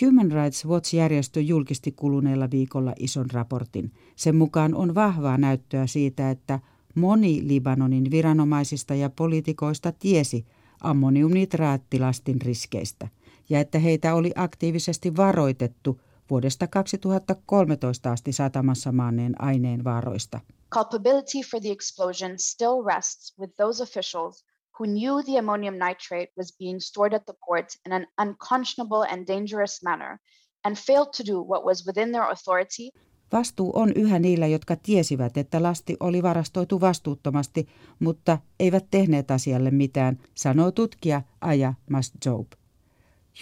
Human 0.00 0.32
Rights 0.32 0.66
Watch-järjestö 0.66 1.40
julkisti 1.40 1.92
kuluneella 1.92 2.50
viikolla 2.50 2.92
ison 2.98 3.30
raportin. 3.30 3.92
Sen 4.16 4.36
mukaan 4.36 4.74
on 4.74 4.94
vahvaa 4.94 5.38
näyttöä 5.38 5.86
siitä, 5.86 6.30
että 6.30 6.60
moni 6.94 7.40
Libanonin 7.48 8.10
viranomaisista 8.10 8.94
ja 8.94 9.10
poliitikoista 9.10 9.92
tiesi 9.92 10.46
ammoniumnitraattilastin 10.80 12.40
riskeistä– 12.42 13.08
ja 13.50 13.60
että 13.60 13.78
heitä 13.78 14.14
oli 14.14 14.32
aktiivisesti 14.34 15.16
varoitettu 15.16 16.00
vuodesta 16.30 16.66
2013 16.66 18.12
asti 18.12 18.32
satamassa 18.32 18.92
maanneen 18.92 19.42
aineen 19.42 19.84
vaaroista. 19.84 20.40
Culpability 20.74 21.38
for 21.50 21.60
the 21.60 21.70
explosion 21.70 22.38
still 22.38 22.84
rests 22.84 23.38
with 23.38 23.54
those 23.56 23.82
officials 23.82 24.44
who 24.78 24.86
knew 24.86 25.22
the 25.24 25.38
ammonium 25.38 25.74
nitrate 25.74 26.32
was 26.36 26.56
being 26.58 26.80
stored 26.80 27.14
at 27.14 27.24
the 27.24 27.34
port 27.46 27.66
in 27.86 27.92
an 27.92 28.06
unconscionable 28.18 29.06
and 29.10 29.26
dangerous 29.26 29.82
manner 29.82 30.18
and 30.64 30.76
failed 30.76 31.12
to 31.16 31.24
do 31.32 31.42
what 31.42 31.64
was 31.64 31.86
within 31.86 32.12
their 32.12 32.24
authority 32.24 32.90
Vastuu 33.32 33.72
on 33.74 33.92
yhä 33.92 34.18
niillä, 34.18 34.46
jotka 34.46 34.76
tiesivät, 34.76 35.36
että 35.36 35.62
lasti 35.62 35.96
oli 36.00 36.22
varastoitu 36.22 36.80
vastuuttomasti, 36.80 37.68
mutta 37.98 38.38
eivät 38.60 38.86
tehneet 38.90 39.30
asialle 39.30 39.70
mitään, 39.70 40.18
sanoo 40.34 40.70
tutkija 40.70 41.22
Aja 41.40 41.74
Masjoub. 41.90 42.46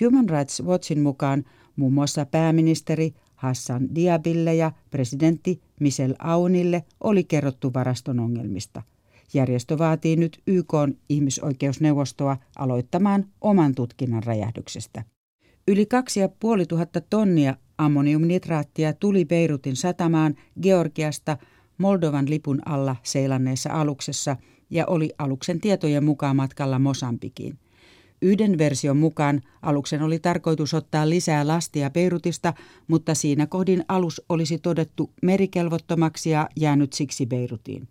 Human 0.00 0.28
Rights 0.28 0.62
Watchin 0.62 1.00
mukaan 1.00 1.44
muun 1.76 1.92
muassa 1.92 2.26
pääministeri 2.26 3.14
Hassan 3.34 3.94
Diabille 3.94 4.54
ja 4.54 4.72
presidentti 4.90 5.60
Michel 5.80 6.14
Aunille 6.18 6.84
oli 7.00 7.24
kerrottu 7.24 7.74
varaston 7.74 8.20
ongelmista. 8.20 8.82
Järjestö 9.34 9.78
vaatii 9.78 10.16
nyt 10.16 10.42
YK 10.46 10.72
ihmisoikeusneuvostoa 11.08 12.36
aloittamaan 12.58 13.24
oman 13.40 13.74
tutkinnan 13.74 14.22
räjähdyksestä. 14.22 15.04
Yli 15.68 15.86
2500 15.86 17.02
tonnia 17.10 17.56
ammoniumnitraattia 17.78 18.92
tuli 18.92 19.24
Beirutin 19.24 19.76
satamaan 19.76 20.34
Georgiasta 20.62 21.36
Moldovan 21.78 22.30
lipun 22.30 22.60
alla 22.66 22.96
seilanneessa 23.02 23.70
aluksessa 23.70 24.36
ja 24.70 24.86
oli 24.86 25.10
aluksen 25.18 25.60
tietojen 25.60 26.04
mukaan 26.04 26.36
matkalla 26.36 26.78
Mosambikiin. 26.78 27.58
Yhden 28.22 28.58
version 28.58 28.96
mukaan 28.96 29.40
aluksen 29.62 30.02
oli 30.02 30.18
tarkoitus 30.18 30.74
ottaa 30.74 31.10
lisää 31.10 31.46
lastia 31.46 31.90
Beirutista, 31.90 32.54
mutta 32.88 33.14
siinä 33.14 33.46
kohdin 33.46 33.84
alus 33.88 34.22
olisi 34.28 34.58
todettu 34.58 35.10
merikelvottomaksi 35.22 36.30
ja 36.30 36.48
jäänyt 36.56 36.92
siksi 36.92 37.26
Beirutiin. 37.26 37.88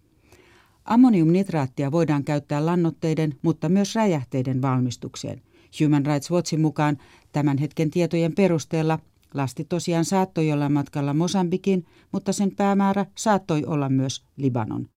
Ammoniumnitraattia 0.88 1.91
voidaan 1.91 2.24
käyttää 2.24 2.65
lannoitteiden, 2.65 3.36
mutta 3.41 3.70
myös 3.70 3.96
räjähteiden 3.96 4.62
valmistukseen. 4.62 5.41
Human 5.82 6.06
Rights 6.06 6.32
Watchin 6.32 6.62
mukaan 6.62 6.98
tämän 7.32 7.58
hetken 7.58 7.91
tietojen 7.91 8.36
perusteella 8.36 9.00
lasti 9.34 9.63
tosiaan 9.63 10.06
saattoi 10.06 10.51
olla 10.51 10.70
matkalla 10.70 11.13
Mosambikin, 11.13 11.86
mutta 12.12 12.34
sen 12.34 12.56
päämäärä 12.56 13.06
saattoi 13.15 13.63
olla 13.65 13.89
myös 13.89 14.25
Libanon. 14.38 14.88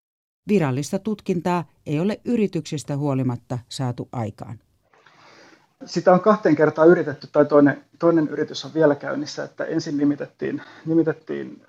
Virallista 0.49 0.99
tutkintaa 0.99 1.65
ei 1.87 2.01
ole 2.01 2.21
yrityksistä 2.25 2.97
huolimatta 2.97 3.59
saatu 3.69 4.09
aikaan. 4.13 4.59
Sitä 5.85 6.13
on 6.13 6.21
kahteen 6.21 6.57
kertaan 6.57 6.89
yritetty, 6.89 7.27
tai 7.33 7.45
toinen, 7.45 7.85
toinen 7.99 8.29
yritys 8.29 8.65
on 8.65 8.75
vielä 8.75 8.95
käynnissä, 8.95 9.45
että 9.45 9.65
ensin 9.65 9.97
nimitettiin, 9.97 10.63
nimitettiin 10.87 11.63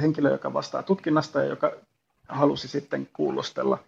henkilö, 0.00 0.30
joka 0.30 0.52
vastaa 0.52 0.82
tutkinnasta 0.82 1.40
ja 1.40 1.48
joka 1.48 1.72
halusi 2.30 2.68
sitten 2.68 3.08
kuulustella 3.12 3.78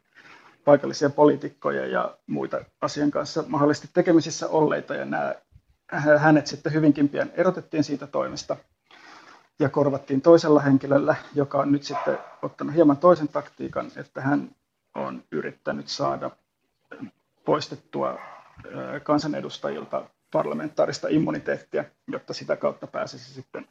paikallisia 0.64 1.10
poliitikkoja 1.10 1.86
ja 1.86 2.16
muita 2.26 2.64
asian 2.80 3.10
kanssa 3.10 3.44
mahdollisesti 3.48 3.88
tekemisissä 3.94 4.48
olleita, 4.48 4.94
ja 4.94 5.04
nämä, 5.04 5.34
hänet 6.18 6.46
sitten 6.46 6.72
hyvinkin 6.72 7.08
pian 7.08 7.30
erotettiin 7.34 7.84
siitä 7.84 8.06
toimesta 8.06 8.56
ja 9.58 9.68
korvattiin 9.68 10.20
toisella 10.22 10.60
henkilöllä, 10.60 11.14
joka 11.34 11.58
on 11.58 11.72
nyt 11.72 11.82
sitten 11.82 12.18
ottanut 12.42 12.74
hieman 12.74 12.96
toisen 12.96 13.28
taktiikan, 13.28 13.90
että 13.96 14.20
hän 14.20 14.50
on 14.94 15.22
yrittänyt 15.32 15.88
saada 15.88 16.30
poistettua 17.44 18.18
kansanedustajilta 19.02 20.04
parlamentaarista 20.32 21.08
immuniteettia, 21.10 21.84
jotta 22.08 22.34
sitä 22.34 22.56
kautta 22.56 22.86
pääsisi 22.86 23.34
sitten 23.34 23.68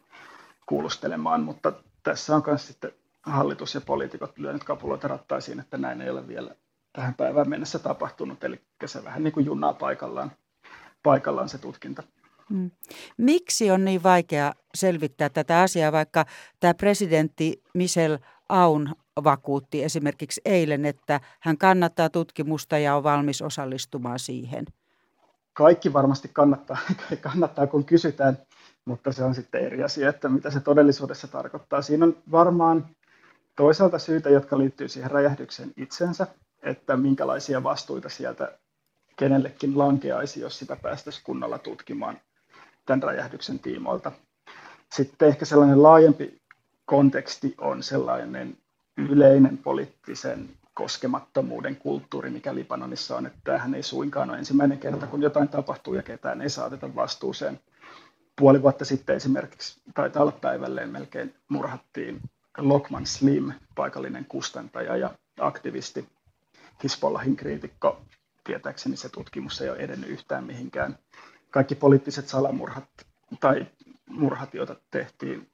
kuulustelemaan, 0.65 1.41
mutta 1.43 1.73
tässä 2.03 2.35
on 2.35 2.43
myös 2.47 2.67
sitten 2.67 2.91
hallitus 3.23 3.75
ja 3.75 3.81
poliitikot 3.81 4.37
lyönyt 4.37 4.63
kapuloita 4.63 5.07
rattaisiin, 5.07 5.59
että 5.59 5.77
näin 5.77 6.01
ei 6.01 6.09
ole 6.09 6.27
vielä 6.27 6.55
tähän 6.93 7.13
päivään 7.13 7.49
mennessä 7.49 7.79
tapahtunut, 7.79 8.43
eli 8.43 8.61
se 8.85 9.03
vähän 9.03 9.23
niin 9.23 9.33
kuin 9.33 9.45
junnaa 9.45 9.73
paikallaan, 9.73 10.31
paikallaan 11.03 11.49
se 11.49 11.57
tutkinta. 11.57 12.03
Hmm. 12.49 12.71
Miksi 13.17 13.71
on 13.71 13.85
niin 13.85 14.03
vaikea 14.03 14.53
selvittää 14.75 15.29
tätä 15.29 15.61
asiaa, 15.61 15.91
vaikka 15.91 16.25
tämä 16.59 16.73
presidentti 16.73 17.63
Michel 17.73 18.17
Aun 18.49 18.95
vakuutti 19.23 19.83
esimerkiksi 19.83 20.41
eilen, 20.45 20.85
että 20.85 21.21
hän 21.39 21.57
kannattaa 21.57 22.09
tutkimusta 22.09 22.77
ja 22.77 22.95
on 22.95 23.03
valmis 23.03 23.41
osallistumaan 23.41 24.19
siihen? 24.19 24.65
Kaikki 25.53 25.93
varmasti 25.93 26.29
kannattaa, 26.33 26.77
kannattaa 27.21 27.67
kun 27.67 27.85
kysytään, 27.85 28.37
mutta 28.85 29.11
se 29.11 29.23
on 29.23 29.35
sitten 29.35 29.65
eri 29.65 29.83
asia, 29.83 30.09
että 30.09 30.29
mitä 30.29 30.51
se 30.51 30.59
todellisuudessa 30.59 31.27
tarkoittaa. 31.27 31.81
Siinä 31.81 32.05
on 32.05 32.17
varmaan 32.31 32.87
toisaalta 33.55 34.00
syitä, 34.00 34.29
jotka 34.29 34.58
liittyy 34.58 34.88
siihen 34.88 35.12
räjähdykseen 35.12 35.74
itsensä, 35.77 36.27
että 36.63 36.98
minkälaisia 36.98 37.63
vastuita 37.63 38.10
sieltä 38.10 38.58
kenellekin 39.17 39.77
lankeaisi, 39.77 40.39
jos 40.41 40.60
sitä 40.60 40.75
päästäisiin 40.75 41.24
kunnolla 41.24 41.58
tutkimaan 41.58 42.22
tämän 42.86 43.03
räjähdyksen 43.03 43.60
tiimoilta. 43.60 44.12
Sitten 44.93 45.27
ehkä 45.27 45.46
sellainen 45.46 45.84
laajempi 45.84 46.41
konteksti 46.86 47.55
on 47.58 47.84
sellainen 47.84 48.58
yleinen 48.98 49.58
poliittisen 49.58 50.50
koskemattomuuden 50.74 51.75
kulttuuri, 51.75 52.29
mikä 52.29 52.55
Libanonissa 52.55 53.17
on, 53.17 53.25
että 53.25 53.39
tämähän 53.43 53.75
ei 53.75 53.84
suinkaan 53.84 54.29
ole 54.29 54.38
ensimmäinen 54.38 54.79
kerta, 54.79 55.08
kun 55.08 55.22
jotain 55.22 55.48
tapahtuu 55.48 55.93
ja 55.93 56.03
ketään 56.03 56.41
ei 56.41 56.50
saateta 56.50 56.96
vastuuseen. 56.96 57.60
Puoli 58.39 58.62
vuotta 58.62 58.86
sitten 58.86 59.15
esimerkiksi, 59.15 59.81
taitaa 59.93 60.22
olla 60.22 60.31
päivälleen 60.31 60.89
melkein, 60.89 61.36
murhattiin 61.50 62.22
Lokman 62.58 63.05
Slim, 63.05 63.51
paikallinen 63.75 64.25
kustantaja 64.25 64.98
ja 64.98 65.13
aktivisti, 65.39 66.08
Hisbollahin 66.84 67.36
kriitikko. 67.36 68.01
Tietääkseni 68.43 68.98
se 68.98 69.10
tutkimus 69.10 69.62
ei 69.62 69.70
ole 69.70 69.77
edennyt 69.77 70.10
yhtään 70.10 70.43
mihinkään. 70.43 70.98
Kaikki 71.51 71.75
poliittiset 71.75 72.27
salamurhat 72.27 72.86
tai 73.39 73.65
murhat, 74.10 74.53
joita 74.53 74.75
tehtiin 74.91 75.50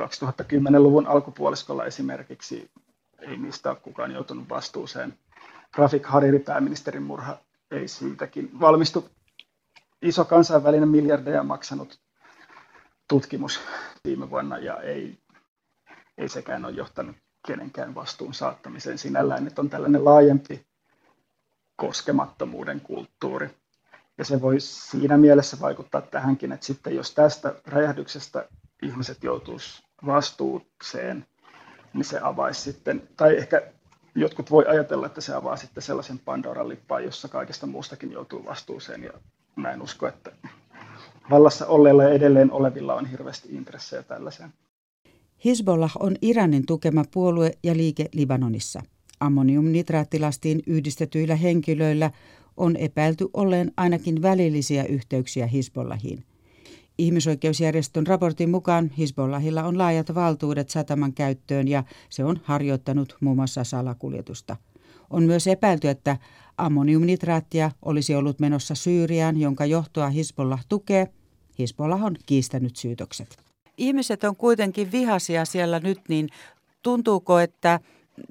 2010-luvun 0.00 1.06
alkupuoliskolla 1.06 1.84
esimerkiksi, 1.84 2.70
ei 3.20 3.36
niistä 3.36 3.70
ole 3.70 3.78
kukaan 3.82 4.12
joutunut 4.12 4.48
vastuuseen. 4.48 5.18
Rafik 5.76 6.06
Hariri, 6.06 6.38
pääministerin 6.38 7.02
murha, 7.02 7.38
ei 7.70 7.88
siitäkin 7.88 8.60
valmistu. 8.60 9.08
Iso 10.02 10.24
kansainvälinen 10.24 10.88
miljardeja 10.88 11.42
maksanut 11.42 12.00
tutkimus 13.08 13.60
viime 14.04 14.30
vuonna 14.30 14.58
ja 14.58 14.80
ei, 14.80 15.18
ei 16.20 16.28
sekään 16.28 16.64
ole 16.64 16.72
johtanut 16.72 17.16
kenenkään 17.46 17.94
vastuun 17.94 18.34
saattamiseen 18.34 18.98
sinällään, 18.98 19.46
että 19.46 19.60
on 19.60 19.70
tällainen 19.70 20.04
laajempi 20.04 20.66
koskemattomuuden 21.76 22.80
kulttuuri. 22.80 23.50
Ja 24.18 24.24
se 24.24 24.40
voi 24.40 24.60
siinä 24.60 25.16
mielessä 25.16 25.56
vaikuttaa 25.60 26.00
tähänkin, 26.00 26.52
että 26.52 26.66
sitten 26.66 26.96
jos 26.96 27.14
tästä 27.14 27.54
räjähdyksestä 27.66 28.48
ihmiset 28.82 29.24
joutuisi 29.24 29.82
vastuuseen, 30.06 31.26
niin 31.94 32.04
se 32.04 32.20
avaisi 32.22 32.60
sitten, 32.60 33.08
tai 33.16 33.36
ehkä 33.36 33.62
jotkut 34.14 34.50
voi 34.50 34.64
ajatella, 34.68 35.06
että 35.06 35.20
se 35.20 35.34
avaa 35.34 35.56
sitten 35.56 35.82
sellaisen 35.82 36.18
Pandoran 36.18 36.68
lippaan, 36.68 37.04
jossa 37.04 37.28
kaikesta 37.28 37.66
muustakin 37.66 38.12
joutuu 38.12 38.44
vastuuseen. 38.44 39.04
Ja 39.04 39.12
mä 39.56 39.70
en 39.70 39.82
usko, 39.82 40.08
että 40.08 40.32
vallassa 41.30 41.66
olleilla 41.66 42.02
ja 42.02 42.10
edelleen 42.10 42.52
olevilla 42.52 42.94
on 42.94 43.06
hirveästi 43.06 43.48
intressejä 43.56 44.02
tällaiseen. 44.02 44.52
Hezbollah 45.44 45.92
on 46.00 46.16
Iranin 46.22 46.66
tukema 46.66 47.04
puolue 47.10 47.52
ja 47.62 47.76
liike 47.76 48.08
Libanonissa. 48.12 48.82
Ammoniumnitraattilastiin 49.20 50.62
yhdistetyillä 50.66 51.36
henkilöillä 51.36 52.10
on 52.56 52.76
epäilty 52.76 53.28
olleen 53.34 53.72
ainakin 53.76 54.22
välillisiä 54.22 54.84
yhteyksiä 54.84 55.46
Hezbollahiin. 55.46 56.24
Ihmisoikeusjärjestön 56.98 58.06
raportin 58.06 58.50
mukaan 58.50 58.90
Hezbollahilla 58.98 59.62
on 59.62 59.78
laajat 59.78 60.14
valtuudet 60.14 60.70
sataman 60.70 61.12
käyttöön 61.12 61.68
ja 61.68 61.84
se 62.10 62.24
on 62.24 62.40
harjoittanut 62.44 63.16
muun 63.20 63.36
muassa 63.36 63.64
salakuljetusta. 63.64 64.56
On 65.10 65.22
myös 65.22 65.46
epäilty, 65.46 65.88
että 65.88 66.16
ammoniumnitraattia 66.56 67.70
olisi 67.82 68.14
ollut 68.14 68.40
menossa 68.40 68.74
Syyriaan, 68.74 69.40
jonka 69.40 69.66
johtoa 69.66 70.10
Hezbollah 70.10 70.64
tukee. 70.68 71.08
Hezbollah 71.58 72.04
on 72.04 72.16
kiistänyt 72.26 72.76
syytökset. 72.76 73.49
Ihmiset 73.80 74.24
on 74.24 74.36
kuitenkin 74.36 74.92
vihaisia 74.92 75.44
siellä 75.44 75.80
nyt, 75.80 76.00
niin 76.08 76.28
tuntuuko, 76.82 77.38
että 77.38 77.80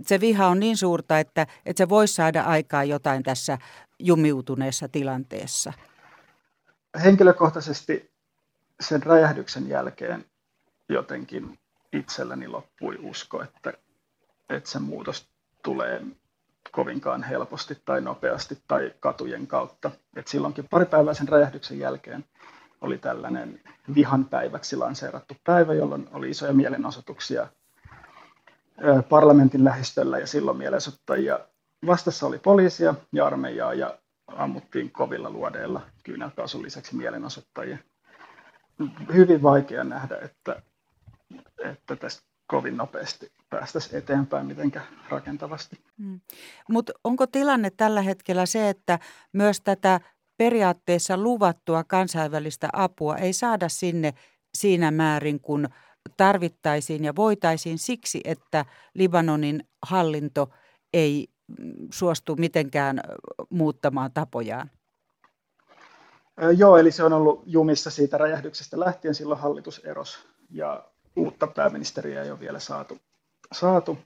se 0.01 0.19
viha 0.19 0.47
on 0.47 0.59
niin 0.59 0.77
suurta, 0.77 1.19
että, 1.19 1.47
että 1.65 1.83
se 1.83 1.89
voisi 1.89 2.13
saada 2.13 2.41
aikaa 2.41 2.83
jotain 2.83 3.23
tässä 3.23 3.57
jumiutuneessa 3.99 4.87
tilanteessa? 4.87 5.73
Henkilökohtaisesti 7.03 8.11
sen 8.79 9.03
räjähdyksen 9.03 9.69
jälkeen 9.69 10.25
jotenkin 10.89 11.59
itselläni 11.93 12.47
loppui 12.47 12.97
usko, 13.01 13.43
että, 13.43 13.73
että 14.49 14.69
se 14.69 14.79
muutos 14.79 15.27
tulee 15.63 16.01
kovinkaan 16.71 17.23
helposti 17.23 17.77
tai 17.85 18.01
nopeasti 18.01 18.57
tai 18.67 18.93
katujen 18.99 19.47
kautta. 19.47 19.91
Et 20.15 20.27
silloinkin 20.27 20.67
pari 20.69 20.85
päivää 20.85 21.13
sen 21.13 21.27
räjähdyksen 21.27 21.79
jälkeen 21.79 22.25
oli 22.81 22.97
tällainen 22.97 23.61
vihan 23.95 24.25
päiväksi 24.25 24.75
lanseerattu 24.75 25.35
päivä, 25.43 25.73
jolloin 25.73 26.09
oli 26.11 26.29
isoja 26.29 26.53
mielenosoituksia 26.53 27.47
parlamentin 29.09 29.65
lähistöllä 29.65 30.19
ja 30.19 30.27
silloin 30.27 30.57
mielenosoittajia 30.57 31.39
vastassa 31.87 32.27
oli 32.27 32.39
poliisia 32.39 32.95
ja 33.11 33.25
armeijaa 33.25 33.73
ja 33.73 33.97
ammuttiin 34.27 34.91
kovilla 34.91 35.29
luodeilla 35.29 35.81
kyynelkaasun 36.03 36.63
lisäksi 36.63 36.95
mielenosoittajia. 36.95 37.77
Hyvin 39.13 39.43
vaikea 39.43 39.83
nähdä, 39.83 40.17
että, 40.21 40.61
että 41.63 41.95
tästä 41.95 42.23
kovin 42.47 42.77
nopeasti 42.77 43.31
päästäisiin 43.49 43.97
eteenpäin 43.97 44.45
mitenkä 44.45 44.81
rakentavasti. 45.09 45.79
Hmm. 45.97 46.19
Mutta 46.69 46.93
onko 47.03 47.27
tilanne 47.27 47.69
tällä 47.69 48.01
hetkellä 48.01 48.45
se, 48.45 48.69
että 48.69 48.99
myös 49.33 49.61
tätä 49.61 50.01
periaatteessa 50.39 51.17
luvattua 51.17 51.83
kansainvälistä 51.83 52.69
apua 52.73 53.17
ei 53.17 53.33
saada 53.33 53.69
sinne 53.69 54.13
siinä 54.57 54.91
määrin, 54.91 55.39
kun 55.39 55.69
tarvittaisiin 56.17 57.03
ja 57.03 57.15
voitaisiin 57.15 57.77
siksi, 57.77 58.21
että 58.23 58.65
Libanonin 58.93 59.67
hallinto 59.81 60.49
ei 60.93 61.27
suostu 61.93 62.35
mitenkään 62.35 62.99
muuttamaan 63.49 64.11
tapojaan? 64.13 64.71
Joo, 66.57 66.77
eli 66.77 66.91
se 66.91 67.03
on 67.03 67.13
ollut 67.13 67.43
jumissa 67.45 67.89
siitä 67.89 68.17
räjähdyksestä 68.17 68.79
lähtien, 68.79 69.15
silloin 69.15 69.39
hallitus 69.39 69.81
eros 69.85 70.27
ja 70.49 70.83
uutta 71.15 71.47
pääministeriä 71.47 72.23
ei 72.23 72.31
ole 72.31 72.39
vielä 72.39 72.59
saatu, 72.59 72.97
saatu 73.51 73.97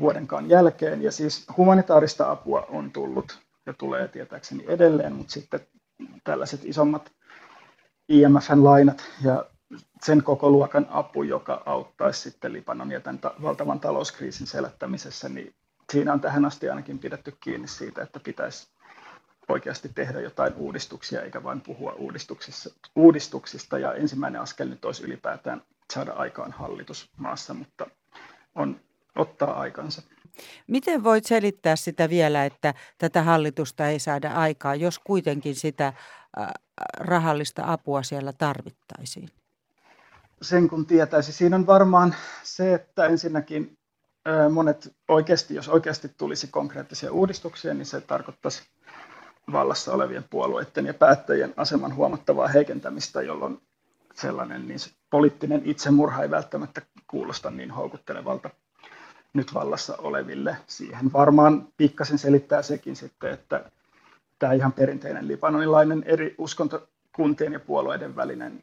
vuodenkaan 0.00 0.48
jälkeen. 0.48 1.02
Ja 1.02 1.12
siis 1.12 1.46
humanitaarista 1.56 2.30
apua 2.30 2.66
on 2.70 2.92
tullut 2.92 3.47
ja 3.68 3.74
tulee 3.74 4.08
tietääkseni 4.08 4.64
edelleen, 4.68 5.12
mutta 5.12 5.32
sitten 5.32 5.60
tällaiset 6.24 6.60
isommat 6.64 7.12
IMFn 8.08 8.64
lainat 8.64 9.04
ja 9.22 9.44
sen 10.02 10.22
koko 10.22 10.50
luokan 10.50 10.86
apu, 10.90 11.22
joka 11.22 11.62
auttaisi 11.66 12.20
sitten 12.20 12.52
Libanonia 12.52 13.00
tämän 13.00 13.18
ta- 13.18 13.34
valtavan 13.42 13.80
talouskriisin 13.80 14.46
selättämisessä, 14.46 15.28
niin 15.28 15.54
siinä 15.92 16.12
on 16.12 16.20
tähän 16.20 16.44
asti 16.44 16.68
ainakin 16.68 16.98
pidetty 16.98 17.36
kiinni 17.40 17.68
siitä, 17.68 18.02
että 18.02 18.20
pitäisi 18.20 18.68
oikeasti 19.48 19.88
tehdä 19.94 20.20
jotain 20.20 20.54
uudistuksia, 20.54 21.22
eikä 21.22 21.42
vain 21.42 21.60
puhua 21.60 21.92
uudistuksista. 21.92 22.70
uudistuksista. 22.96 23.78
Ja 23.78 23.94
ensimmäinen 23.94 24.40
askel 24.40 24.68
nyt 24.68 24.84
olisi 24.84 25.04
ylipäätään 25.04 25.62
saada 25.92 26.12
aikaan 26.12 26.52
hallitus 26.52 27.10
maassa, 27.16 27.54
mutta 27.54 27.86
on, 28.54 28.80
ottaa 29.18 29.60
aikansa. 29.60 30.02
Miten 30.66 31.04
voit 31.04 31.24
selittää 31.24 31.76
sitä 31.76 32.08
vielä, 32.08 32.44
että 32.44 32.74
tätä 32.98 33.22
hallitusta 33.22 33.88
ei 33.88 33.98
saada 33.98 34.32
aikaa, 34.32 34.74
jos 34.74 34.98
kuitenkin 34.98 35.54
sitä 35.54 35.92
rahallista 36.98 37.62
apua 37.66 38.02
siellä 38.02 38.32
tarvittaisiin? 38.32 39.28
Sen 40.42 40.68
kun 40.68 40.86
tietäisi. 40.86 41.32
Siinä 41.32 41.56
on 41.56 41.66
varmaan 41.66 42.14
se, 42.42 42.74
että 42.74 43.06
ensinnäkin 43.06 43.78
monet 44.52 44.96
oikeasti, 45.08 45.54
jos 45.54 45.68
oikeasti 45.68 46.08
tulisi 46.18 46.46
konkreettisia 46.46 47.12
uudistuksia, 47.12 47.74
niin 47.74 47.86
se 47.86 48.00
tarkoittaisi 48.00 48.62
vallassa 49.52 49.94
olevien 49.94 50.24
puolueiden 50.30 50.86
ja 50.86 50.94
päättäjien 50.94 51.54
aseman 51.56 51.94
huomattavaa 51.94 52.48
heikentämistä, 52.48 53.22
jolloin 53.22 53.60
sellainen 54.14 54.68
niin 54.68 54.78
se 54.78 54.90
poliittinen 55.10 55.62
itsemurha 55.64 56.22
ei 56.22 56.30
välttämättä 56.30 56.82
kuulosta 57.10 57.50
niin 57.50 57.70
houkuttelevalta 57.70 58.50
nyt 59.34 59.54
vallassa 59.54 59.96
oleville. 59.98 60.56
Siihen 60.66 61.12
varmaan 61.12 61.68
pikkasen 61.76 62.18
selittää 62.18 62.62
sekin 62.62 62.96
sitten, 62.96 63.32
että 63.32 63.70
tämä 64.38 64.52
ihan 64.52 64.72
perinteinen 64.72 65.28
libanonilainen 65.28 66.02
eri 66.06 66.34
uskontokuntien 66.38 67.52
ja 67.52 67.60
puolueiden 67.60 68.16
välinen 68.16 68.62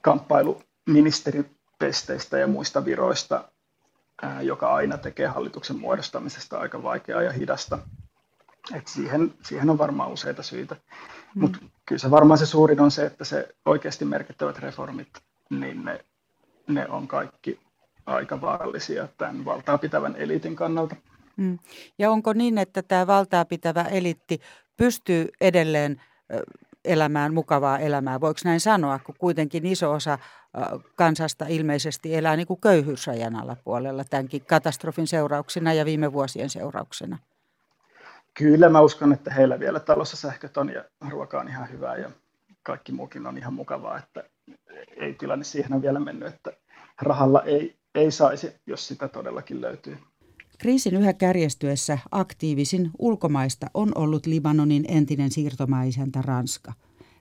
kamppailu 0.00 0.62
ministeripesteistä 0.86 2.38
ja 2.38 2.46
muista 2.46 2.84
viroista, 2.84 3.48
joka 4.42 4.74
aina 4.74 4.98
tekee 4.98 5.26
hallituksen 5.26 5.78
muodostamisesta 5.78 6.58
aika 6.58 6.82
vaikeaa 6.82 7.22
ja 7.22 7.32
hidasta. 7.32 7.78
Et 8.74 8.86
siihen, 8.86 9.34
siihen 9.42 9.70
on 9.70 9.78
varmaan 9.78 10.12
useita 10.12 10.42
syitä. 10.42 10.74
Mm. 10.74 11.40
Mutta 11.40 11.58
kyllä 11.86 11.98
se 11.98 12.10
varmaan 12.10 12.38
se 12.38 12.46
suurin 12.46 12.80
on 12.80 12.90
se, 12.90 13.06
että 13.06 13.24
se 13.24 13.54
oikeasti 13.64 14.04
merkittävät 14.04 14.58
reformit, 14.58 15.08
niin 15.50 15.84
ne, 15.84 16.04
ne 16.66 16.88
on 16.88 17.08
kaikki 17.08 17.60
aika 18.06 18.40
vaarallisia 18.40 19.08
tämän 19.18 19.44
valtaa 19.44 19.78
pitävän 19.78 20.16
eliitin 20.16 20.56
kannalta. 20.56 20.96
Mm. 21.36 21.58
Ja 21.98 22.10
onko 22.10 22.32
niin, 22.32 22.58
että 22.58 22.82
tämä 22.82 23.06
valtaa 23.06 23.44
pitävä 23.44 23.82
eliitti 23.82 24.40
pystyy 24.76 25.28
edelleen 25.40 26.02
elämään 26.84 27.34
mukavaa 27.34 27.78
elämää, 27.78 28.20
voiko 28.20 28.40
näin 28.44 28.60
sanoa, 28.60 28.98
kun 28.98 29.14
kuitenkin 29.18 29.66
iso 29.66 29.92
osa 29.92 30.18
kansasta 30.94 31.46
ilmeisesti 31.48 32.14
elää 32.14 32.36
niin 32.36 32.46
kuin 32.46 32.60
köyhyysrajan 32.60 33.36
alapuolella 33.36 34.04
tämänkin 34.04 34.44
katastrofin 34.44 35.06
seurauksena 35.06 35.72
ja 35.72 35.84
viime 35.84 36.12
vuosien 36.12 36.50
seurauksena? 36.50 37.18
Kyllä 38.34 38.68
mä 38.68 38.80
uskon, 38.80 39.12
että 39.12 39.34
heillä 39.34 39.60
vielä 39.60 39.80
talossa 39.80 40.16
sähköt 40.16 40.56
on 40.56 40.72
ja 40.72 40.84
ruoka 41.10 41.40
on 41.40 41.48
ihan 41.48 41.70
hyvää 41.70 41.96
ja 41.96 42.10
kaikki 42.62 42.92
muukin 42.92 43.26
on 43.26 43.38
ihan 43.38 43.54
mukavaa, 43.54 43.98
että 43.98 44.24
ei 44.96 45.14
tilanne 45.14 45.44
siihen 45.44 45.72
on 45.72 45.82
vielä 45.82 46.00
mennyt, 46.00 46.28
että 46.28 46.52
rahalla 47.02 47.42
ei, 47.42 47.75
ei 47.96 48.10
saisi, 48.10 48.52
jos 48.66 48.88
sitä 48.88 49.08
todellakin 49.08 49.60
löytyy. 49.60 49.98
Kriisin 50.58 50.96
yhä 50.96 51.12
kärjestyessä 51.12 51.98
aktiivisin 52.10 52.90
ulkomaista 52.98 53.66
on 53.74 53.92
ollut 53.94 54.26
Libanonin 54.26 54.84
entinen 54.88 55.30
siirtomaisäntä 55.30 56.22
Ranska. 56.22 56.72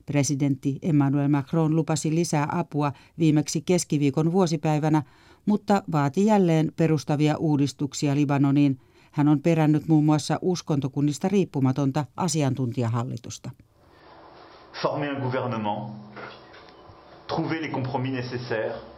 Presidentti 0.05 0.79
Emmanuel 0.81 1.27
Macron 1.27 1.75
lupasi 1.75 2.15
lisää 2.15 2.47
apua 2.51 2.91
viimeksi 3.19 3.61
keskiviikon 3.61 4.31
vuosipäivänä, 4.31 5.03
mutta 5.45 5.83
vaati 5.91 6.25
jälleen 6.25 6.71
perustavia 6.75 7.37
uudistuksia 7.37 8.15
Libanoniin. 8.15 8.79
Hän 9.11 9.27
on 9.27 9.41
perännyt 9.41 9.87
muun 9.87 10.05
muassa 10.05 10.39
uskontokunnista 10.41 11.29
riippumatonta 11.29 12.05
asiantuntijahallitusta. 12.17 13.51
Former 14.81 15.13
un 15.13 15.21
gouvernement, 15.21 15.91
trouver 17.27 17.61
les 17.61 17.71
compromis 17.71 18.13
nécessaires 18.13 18.94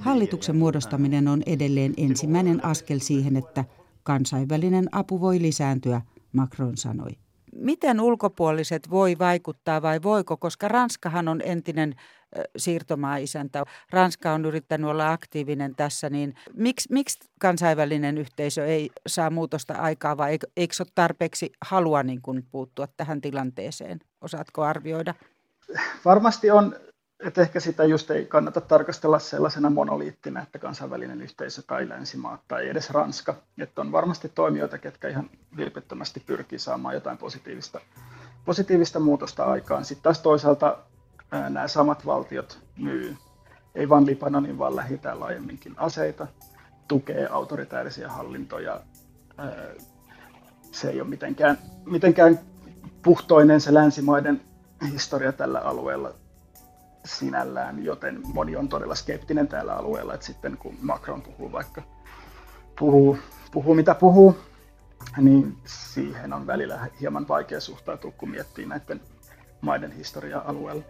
Hallituksen 0.00 0.56
muodostaminen 0.56 1.28
on 1.28 1.42
edelleen 1.46 1.94
ensimmäinen 1.96 2.64
askel 2.64 2.98
siihen, 2.98 3.36
että 3.36 3.64
kansainvälinen 4.02 4.88
apu 4.92 5.20
voi 5.20 5.42
lisääntyä, 5.42 6.00
Macron 6.32 6.76
sanoi. 6.76 7.10
Miten 7.56 8.00
ulkopuoliset 8.00 8.90
voi 8.90 9.18
vaikuttaa 9.18 9.82
vai 9.82 10.02
voiko, 10.02 10.36
koska 10.36 10.68
Ranskahan 10.68 11.28
on 11.28 11.40
entinen 11.44 11.94
siirtomaa-isäntä. 12.56 13.64
Ranska 13.90 14.32
on 14.32 14.44
yrittänyt 14.44 14.90
olla 14.90 15.12
aktiivinen 15.12 15.74
tässä, 15.74 16.10
niin 16.10 16.34
miksi, 16.54 16.88
miksi 16.92 17.18
kansainvälinen 17.40 18.18
yhteisö 18.18 18.66
ei 18.66 18.90
saa 19.06 19.30
muutosta 19.30 19.74
aikaa 19.74 20.16
vai 20.16 20.38
eikö, 20.56 20.76
ole 20.80 20.88
tarpeeksi 20.94 21.52
halua 21.64 22.02
niin 22.02 22.22
kuin 22.22 22.46
puuttua 22.50 22.86
tähän 22.96 23.20
tilanteeseen? 23.20 24.00
Osaatko 24.20 24.62
arvioida? 24.62 25.14
Varmasti 26.04 26.50
on 26.50 26.76
että 27.22 27.40
ehkä 27.40 27.60
sitä 27.60 27.84
just 27.84 28.10
ei 28.10 28.26
kannata 28.26 28.60
tarkastella 28.60 29.18
sellaisena 29.18 29.70
monoliittina, 29.70 30.42
että 30.42 30.58
kansainvälinen 30.58 31.22
yhteisö 31.22 31.62
tai 31.66 31.88
länsimaat 31.88 32.40
tai 32.48 32.68
edes 32.68 32.90
Ranska. 32.90 33.34
Että 33.58 33.80
on 33.80 33.92
varmasti 33.92 34.28
toimijoita, 34.28 34.78
ketkä 34.78 35.08
ihan 35.08 35.30
vilpittömästi 35.56 36.22
pyrkii 36.26 36.58
saamaan 36.58 36.94
jotain 36.94 37.18
positiivista, 37.18 37.80
positiivista 38.44 39.00
muutosta 39.00 39.44
aikaan. 39.44 39.84
Sitten 39.84 40.02
taas 40.02 40.20
toisaalta 40.20 40.78
ää, 41.30 41.50
nämä 41.50 41.68
samat 41.68 42.06
valtiot 42.06 42.58
myy, 42.78 43.16
ei 43.74 43.88
vain 43.88 44.06
Libanonin, 44.06 44.58
vaan 44.58 44.76
lähi 44.76 45.00
laajemminkin 45.12 45.74
aseita, 45.76 46.26
tukee 46.88 47.26
autoritäärisiä 47.26 48.08
hallintoja. 48.08 48.80
Ää, 49.38 49.52
se 50.72 50.90
ei 50.90 51.00
ole 51.00 51.08
mitenkään, 51.08 51.58
mitenkään 51.84 52.38
puhtoinen 53.02 53.60
se 53.60 53.74
länsimaiden 53.74 54.40
historia 54.92 55.32
tällä 55.32 55.60
alueella 55.60 56.21
sinällään, 57.04 57.84
joten 57.84 58.20
moni 58.34 58.56
on 58.56 58.68
todella 58.68 58.94
skeptinen 58.94 59.48
täällä 59.48 59.74
alueella, 59.76 60.14
että 60.14 60.26
sitten 60.26 60.56
kun 60.56 60.76
Macron 60.82 61.22
puhuu 61.22 61.52
vaikka 61.52 61.82
puhuu, 62.78 63.18
puhuu 63.52 63.74
mitä 63.74 63.94
puhuu, 63.94 64.36
niin 65.16 65.56
siihen 65.64 66.32
on 66.32 66.46
välillä 66.46 66.88
hieman 67.00 67.28
vaikea 67.28 67.60
suhtautua, 67.60 68.12
kun 68.12 68.30
miettii 68.30 68.66
näiden 68.66 69.00
maiden 69.60 69.92
historiaa 69.92 70.48
alueella. 70.48 70.82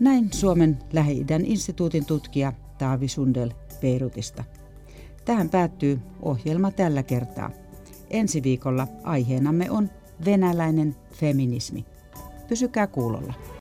Näin 0.00 0.32
Suomen 0.32 0.78
lähi 0.92 1.26
instituutin 1.44 2.06
tutkija 2.06 2.52
Taavi 2.78 3.08
Sundel 3.08 3.50
Beirutista. 3.80 4.44
Tähän 5.24 5.48
päättyy 5.48 6.00
ohjelma 6.22 6.70
tällä 6.70 7.02
kertaa. 7.02 7.50
Ensi 8.10 8.42
viikolla 8.42 8.86
aiheenamme 9.02 9.70
on 9.70 9.90
venäläinen 10.24 10.96
feminismi. 11.12 11.84
Pysykää 12.48 12.86
kuulolla. 12.86 13.57